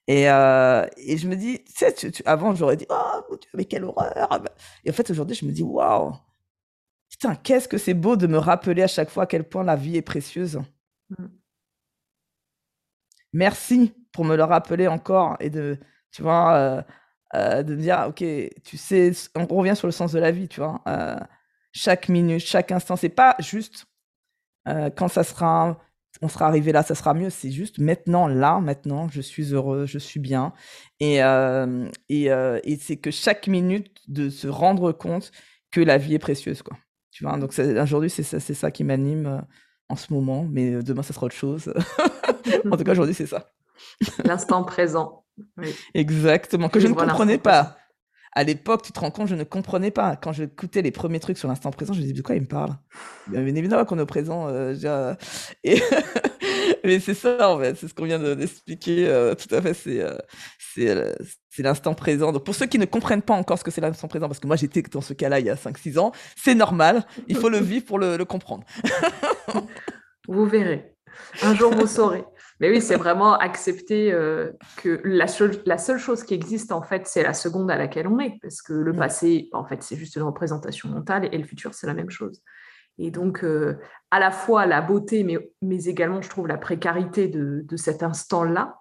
[0.07, 1.93] Et, et je me dis, tu sais,
[2.25, 4.41] avant, j'aurais dit, oh, mais quelle horreur!
[4.85, 6.13] Et en fait, aujourd'hui, je me dis, waouh!
[7.09, 9.75] Putain, qu'est-ce que c'est beau de me rappeler à chaque fois à quel point la
[9.75, 10.61] vie est précieuse.
[11.09, 11.25] Mmh.
[13.33, 15.77] Merci pour me le rappeler encore et de,
[16.11, 16.81] tu vois, euh,
[17.35, 18.23] euh, de me dire, ok,
[18.63, 20.81] tu sais, on revient sur le sens de la vie, tu vois.
[21.71, 23.85] Euh, chaque minute, chaque instant, c'est pas juste
[24.95, 25.79] quand ça sera,
[26.21, 27.31] on sera arrivé là, ça sera mieux.
[27.31, 30.53] C'est juste maintenant, là, maintenant, je suis heureux, je suis bien.
[30.99, 31.19] Et,
[32.09, 35.31] et, et c'est que chaque minute de se rendre compte
[35.71, 36.77] que la vie est précieuse, quoi.
[37.09, 39.43] Tu vois, donc aujourd'hui, c'est ça, c'est ça qui m'anime
[39.89, 41.73] en ce moment, mais demain, ça sera autre chose.
[42.71, 43.51] en tout cas, aujourd'hui, c'est ça.
[44.23, 45.25] L'instant présent.
[45.93, 47.77] Exactement, que je ne comprenais pas.
[48.33, 50.15] À l'époque, tu te rends compte, je ne comprenais pas.
[50.15, 52.47] Quand j'écoutais les premiers trucs sur l'instant présent, je me disais, de quoi il me
[52.47, 52.77] parle?
[53.27, 54.47] Bien évidemment qu'on est au présent.
[54.47, 55.15] Euh,
[55.63, 55.81] Et
[56.83, 59.07] Mais c'est ça, en fait, c'est ce qu'on vient d'expliquer.
[59.07, 60.17] Euh, tout à fait, c'est euh,
[61.49, 62.31] c'est l'instant présent.
[62.31, 64.47] Donc, pour ceux qui ne comprennent pas encore ce que c'est l'instant présent, parce que
[64.47, 67.05] moi, j'étais dans ce cas-là il y a 5-6 ans, c'est normal.
[67.27, 68.63] Il faut le vivre pour le, le comprendre.
[70.27, 70.95] vous verrez.
[71.41, 72.23] Un jour, vous saurez.
[72.61, 75.25] Mais oui, c'est vraiment accepter euh, que la,
[75.65, 78.37] la, seule chose qui existe, en fait, c'est la seconde à laquelle on est.
[78.39, 78.97] Parce que le mm.
[78.97, 82.43] passé, en fait, c'est juste une représentation mentale et le futur, c'est la même chose.
[82.99, 83.79] Et donc, euh,
[84.11, 88.03] à la fois la beauté, mais, mais également, je trouve, la précarité de, de cet
[88.03, 88.77] instant-là,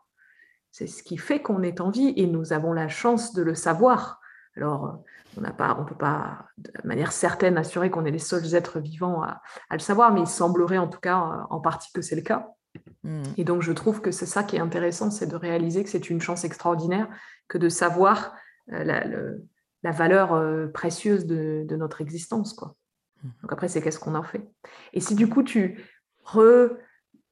[0.70, 3.54] c'est ce qui fait qu'on est en vie et nous avons la chance de le
[3.54, 4.20] savoir.
[4.58, 5.02] Alors,
[5.38, 9.40] on on peut pas de manière certaine assurer qu'on est les seuls êtres vivants à,
[9.70, 12.46] à, le savoir, mais il semblerait en tout cas en partie que c'est le cas.
[13.02, 13.22] Mmh.
[13.36, 16.10] Et donc, je trouve que c'est ça qui est intéressant, c'est de réaliser que c'est
[16.10, 17.08] une chance extraordinaire
[17.48, 18.34] que de savoir
[18.72, 18.84] euh,
[19.82, 22.52] la, valeur euh, précieuse de, notre existence.
[22.52, 22.76] Quoi.
[23.22, 23.28] Mmh.
[23.42, 24.46] Donc après, c'est qu'est-ce qu'on en fait.
[24.92, 25.82] Et si du coup, tu
[26.24, 26.70] re,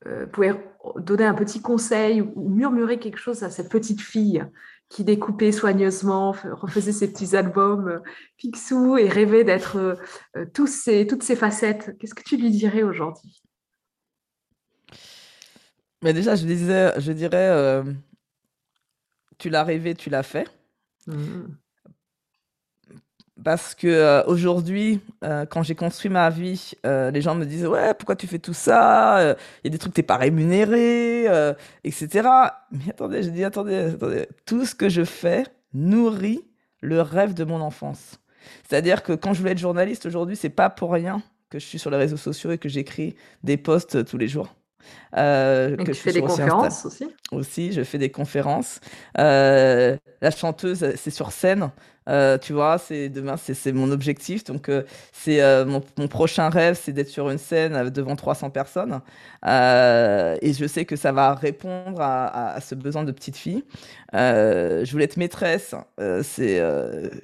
[0.07, 0.55] euh, pouvais
[0.97, 4.45] donner un petit conseil ou murmurer quelque chose à cette petite fille
[4.89, 8.01] qui découpait soigneusement, refaisait ses petits albums
[8.39, 9.99] Picsou et rêvait d'être
[10.55, 13.43] toutes ces facettes, qu'est-ce que tu lui dirais aujourd'hui?
[16.03, 17.83] Mais déjà, je disais, je dirais, euh,
[19.39, 20.49] tu l'as rêvé, tu l'as fait.
[21.07, 21.47] Mmh.
[23.45, 27.95] Parce que euh, aujourd'hui, euh, quand j'ai construit ma vie, les gens me disent ouais,
[27.95, 31.27] pourquoi tu fais tout ça Il y a des trucs t'es pas rémunéré,
[31.85, 32.29] etc.
[32.73, 36.43] Mais attendez, je dis attendez, attendez, tout ce que je fais nourrit
[36.81, 38.19] le rêve de mon enfance.
[38.69, 41.79] C'est-à-dire que quand je voulais être journaliste aujourd'hui, c'est pas pour rien que je suis
[41.79, 44.55] sur les réseaux sociaux et que j'écris des posts tous les jours.
[45.17, 47.07] Euh, que tu fais des conférences aussi?
[47.33, 48.81] Aussi, je fais des conférences.
[49.19, 51.71] Euh, la chanteuse, c'est sur scène.
[52.09, 54.45] Euh, tu vois, c'est demain, c'est mon objectif.
[54.45, 54.83] Donc, euh,
[55.13, 59.01] c'est euh, mon, mon, prochain rêve, c'est d'être sur une scène devant 300 personnes.
[59.45, 63.63] et je sais que ça va répondre à, à, ce besoin de petite fille.
[64.13, 65.75] je voulais être maîtresse.
[66.23, 66.63] c'est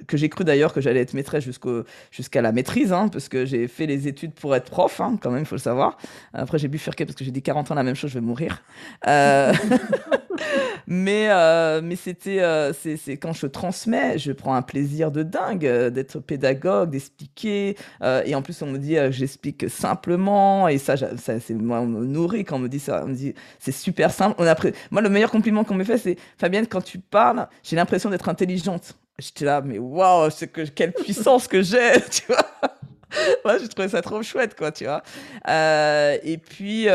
[0.07, 3.45] que j'ai cru d'ailleurs que j'allais être maîtresse jusqu'au jusqu'à la maîtrise, hein, parce que
[3.45, 5.97] j'ai fait les études pour être prof, hein, quand même, il faut le savoir.
[6.33, 8.63] Après, j'ai bifurqué parce que j'ai dit 40 ans la même chose, je vais mourir.
[10.87, 15.65] mais euh, mais c'était euh, c'est quand je transmets, je prends un plaisir de dingue
[15.65, 17.75] euh, d'être pédagogue, d'expliquer.
[18.01, 20.67] et en plus, on me dit que j'explique simplement.
[20.67, 23.03] Et ça, ça c'est moi, on me nourrit quand on me dit ça.
[23.03, 24.35] On me dit c'est super simple.
[24.37, 24.55] On a
[24.91, 28.29] moi, le meilleur compliment qu'on me fait, c'est Fabienne, quand tu parles, j'ai l'impression d'être
[28.29, 28.95] intelligente.
[29.19, 32.45] J'étais là, mais waouh, que quelle puissance que j'ai, tu vois.
[33.45, 35.01] Moi, j'ai trouvé ça trop chouette, quoi, tu vois.
[35.47, 36.87] et puis.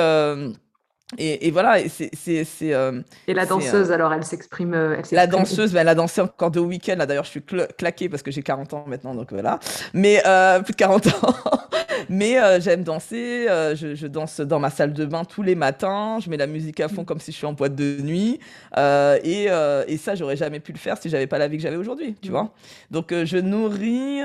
[1.18, 2.46] Et, voilà, c'est.
[2.62, 4.74] Euh, et la danseuse, euh, alors, elle s'exprime.
[4.74, 6.96] Euh, la danseuse, ben, elle a dansé encore deux week-ends.
[6.96, 9.58] Là, d'ailleurs, je suis claqué parce que j'ai 40 ans maintenant, donc voilà.
[9.92, 10.22] Mais
[10.64, 11.10] plus de 40 ans.
[12.08, 13.46] Mais j'aime danser.
[13.48, 16.18] Je, je, danse dans ma salle de bain tous les matins.
[16.20, 18.38] Je mets la musique à fond comme si je suis en boîte de nuit.
[18.76, 19.48] et,
[19.88, 22.14] et ça, j'aurais jamais pu le faire si j'avais pas la vie que j'avais aujourd'hui,
[22.22, 22.32] tu mm.
[22.32, 22.52] vois.
[22.90, 24.20] Donc, je nourris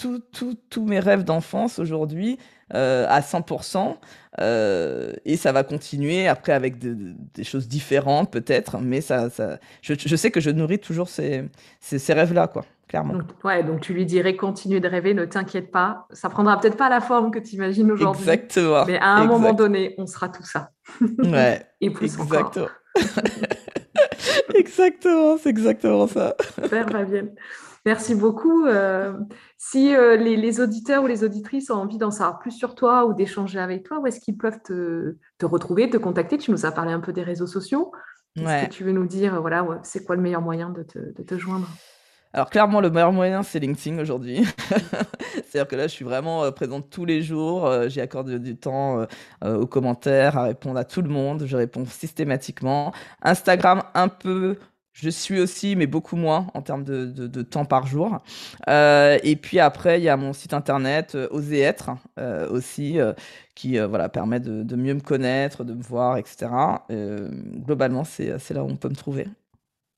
[0.00, 2.38] tous tout, tout, tous mes rêves d'enfance aujourd'hui
[2.72, 3.96] à 100%.
[4.40, 9.94] Euh, et ça va continuer après avec des choses différentes peut-être, mais ça, ça je,
[9.98, 11.44] je, sais que je nourris toujours ces,
[11.80, 13.14] ces, rêves-là, quoi, clairement.
[13.14, 16.06] Donc, ouais, donc tu lui dirais continue de rêver, ne t'inquiète pas.
[16.12, 18.22] Ça prendra peut-être pas la forme que tu imagines aujourd'hui.
[18.22, 18.84] Exactement.
[18.86, 20.70] Mais à un moment donné, on sera tout ça.
[21.00, 21.66] Ouais.
[21.80, 22.68] et plus exactement.
[24.54, 26.36] exactement, c'est exactement ça.
[26.62, 27.30] Super, Fabienne.
[27.86, 28.66] Merci beaucoup.
[28.66, 29.14] Euh,
[29.56, 33.14] si euh, les, auditeurs ou les auditrices ont envie d'en savoir plus sur toi ou
[33.14, 36.36] d'échanger avec toi, où est-ce qu'ils peuvent te, retrouver, te contacter?
[36.36, 37.92] Tu nous as parlé un peu des réseaux sociaux.
[38.36, 41.68] Est-ce que tu veux nous dire, voilà, c'est quoi le meilleur moyen de te, joindre?
[42.32, 44.44] Alors clairement, le meilleur moyen, c'est LinkedIn aujourd'hui.
[45.50, 47.66] C'est-à-dire que là, je suis vraiment euh, présente tous les jours.
[47.66, 49.04] Euh, J'y accorde du temps
[49.42, 51.44] euh, aux commentaires, à répondre à tout le monde.
[51.46, 52.92] Je réponds systématiquement.
[53.22, 54.56] Instagram, un peu.
[55.00, 58.18] Je suis aussi, mais beaucoup moins en termes de, de, temps par jour.
[58.68, 61.90] et puis après, il y a mon site internet, Oser être,
[62.50, 62.98] aussi,
[63.54, 66.50] qui voilà, permet de, de, mieux me connaître, de me voir, etc.
[67.64, 69.26] globalement, c'est là où on peut me trouver.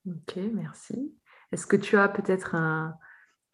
[0.05, 1.13] Ok, merci.
[1.51, 2.97] Est-ce que tu as peut-être un,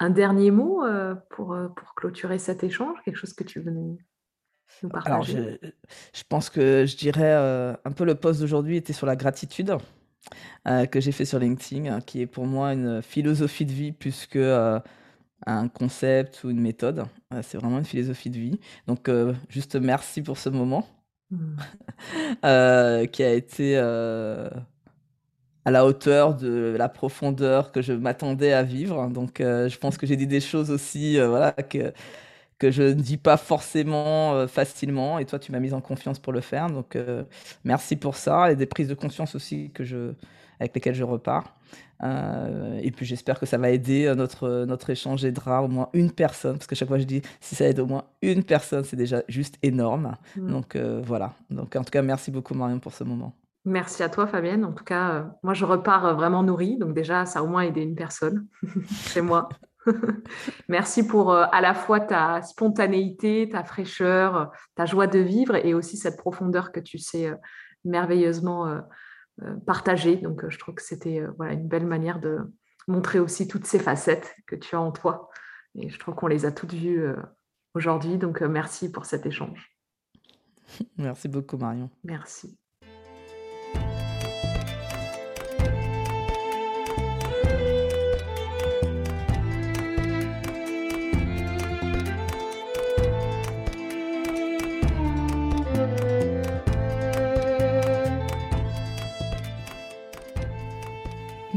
[0.09, 3.99] dernier mot euh, pour, euh, pour clôturer cet échange Quelque chose que tu veux nous,
[4.89, 5.37] partager?
[5.37, 5.57] Alors,
[6.13, 9.77] je, pense que je dirais euh, un peu le post d'aujourd'hui était sur la gratitude
[10.65, 14.25] que j'ai fait sur LinkedIn, hein, qui est pour moi une philosophie de vie plus
[14.27, 14.79] que
[15.45, 17.05] un concept ou une méthode.
[17.41, 18.59] c'est vraiment une philosophie de vie.
[18.87, 19.09] Donc,
[19.49, 20.87] juste merci pour ce moment
[21.31, 21.55] mmh.
[23.11, 23.77] qui a été
[25.65, 29.07] à la hauteur de la profondeur que je m'attendais à vivre.
[29.09, 31.93] Donc, euh, je pense que j'ai dit des choses aussi, euh, voilà, que,
[32.59, 35.17] que je ne dis pas forcément euh, facilement.
[35.19, 36.67] Et toi, tu m'as mise en confiance pour le faire.
[36.67, 36.97] Donc,
[37.63, 38.51] merci pour ça.
[38.51, 40.13] Et des prises de conscience aussi que je,
[40.59, 41.55] avec lesquelles je repars.
[42.03, 44.13] et puis, j'espère que ça va aider.
[44.15, 46.57] Notre, notre échange aidera au moins une personne.
[46.57, 49.23] Parce que chaque fois, je dis, si ça aide au moins une personne, c'est déjà
[49.27, 50.15] juste énorme.
[50.35, 50.51] Mmh.
[50.51, 51.33] Donc, voilà.
[51.49, 53.33] Donc, en tout cas, merci beaucoup, Marion, pour ce moment.
[53.65, 54.63] Merci à toi, Fabienne.
[54.63, 56.77] En tout cas, euh, moi, je repars euh, vraiment nourrie.
[56.77, 58.47] Donc déjà, ça a au moins aidé une personne
[59.07, 59.49] chez moi.
[60.67, 65.73] Merci pour euh, à la fois ta spontanéité, ta fraîcheur, ta joie de vivre et
[65.73, 67.33] aussi cette profondeur que tu sais
[67.85, 68.81] merveilleusement
[69.65, 70.17] partager.
[70.17, 72.39] Donc, je trouve que c'était voilà, une belle manière de
[72.87, 75.29] montrer aussi toutes ces facettes que tu as en toi.
[75.75, 77.07] Et je trouve qu'on les a toutes vues
[77.73, 78.17] aujourd'hui.
[78.17, 79.75] Donc, merci pour cet échange.
[80.97, 81.89] Merci beaucoup, Marion.
[82.03, 82.57] Merci.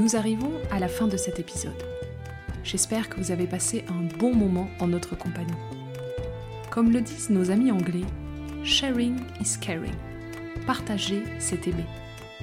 [0.03, 1.81] Nous arrivons à la fin de cet épisode.
[2.65, 5.55] J'espère que vous avez passé un bon moment en notre compagnie.
[6.73, 8.05] Comme le disent nos amis anglais,
[8.65, 9.95] sharing is caring.
[10.67, 11.85] Partager, c'est aimer.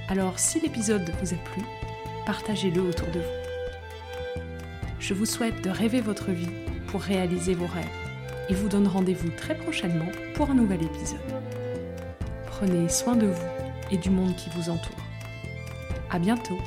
[0.08, 1.62] Alors si l'épisode vous a plu,
[2.26, 4.42] partagez-le autour de vous.
[5.02, 6.56] Je vous souhaite de rêver votre vie
[6.88, 7.84] pour réaliser vos rêves
[8.48, 11.20] et vous donne rendez-vous très prochainement pour un nouvel épisode.
[12.46, 13.48] Prenez soin de vous
[13.92, 15.04] et du monde qui vous entoure.
[16.10, 16.58] À bientôt!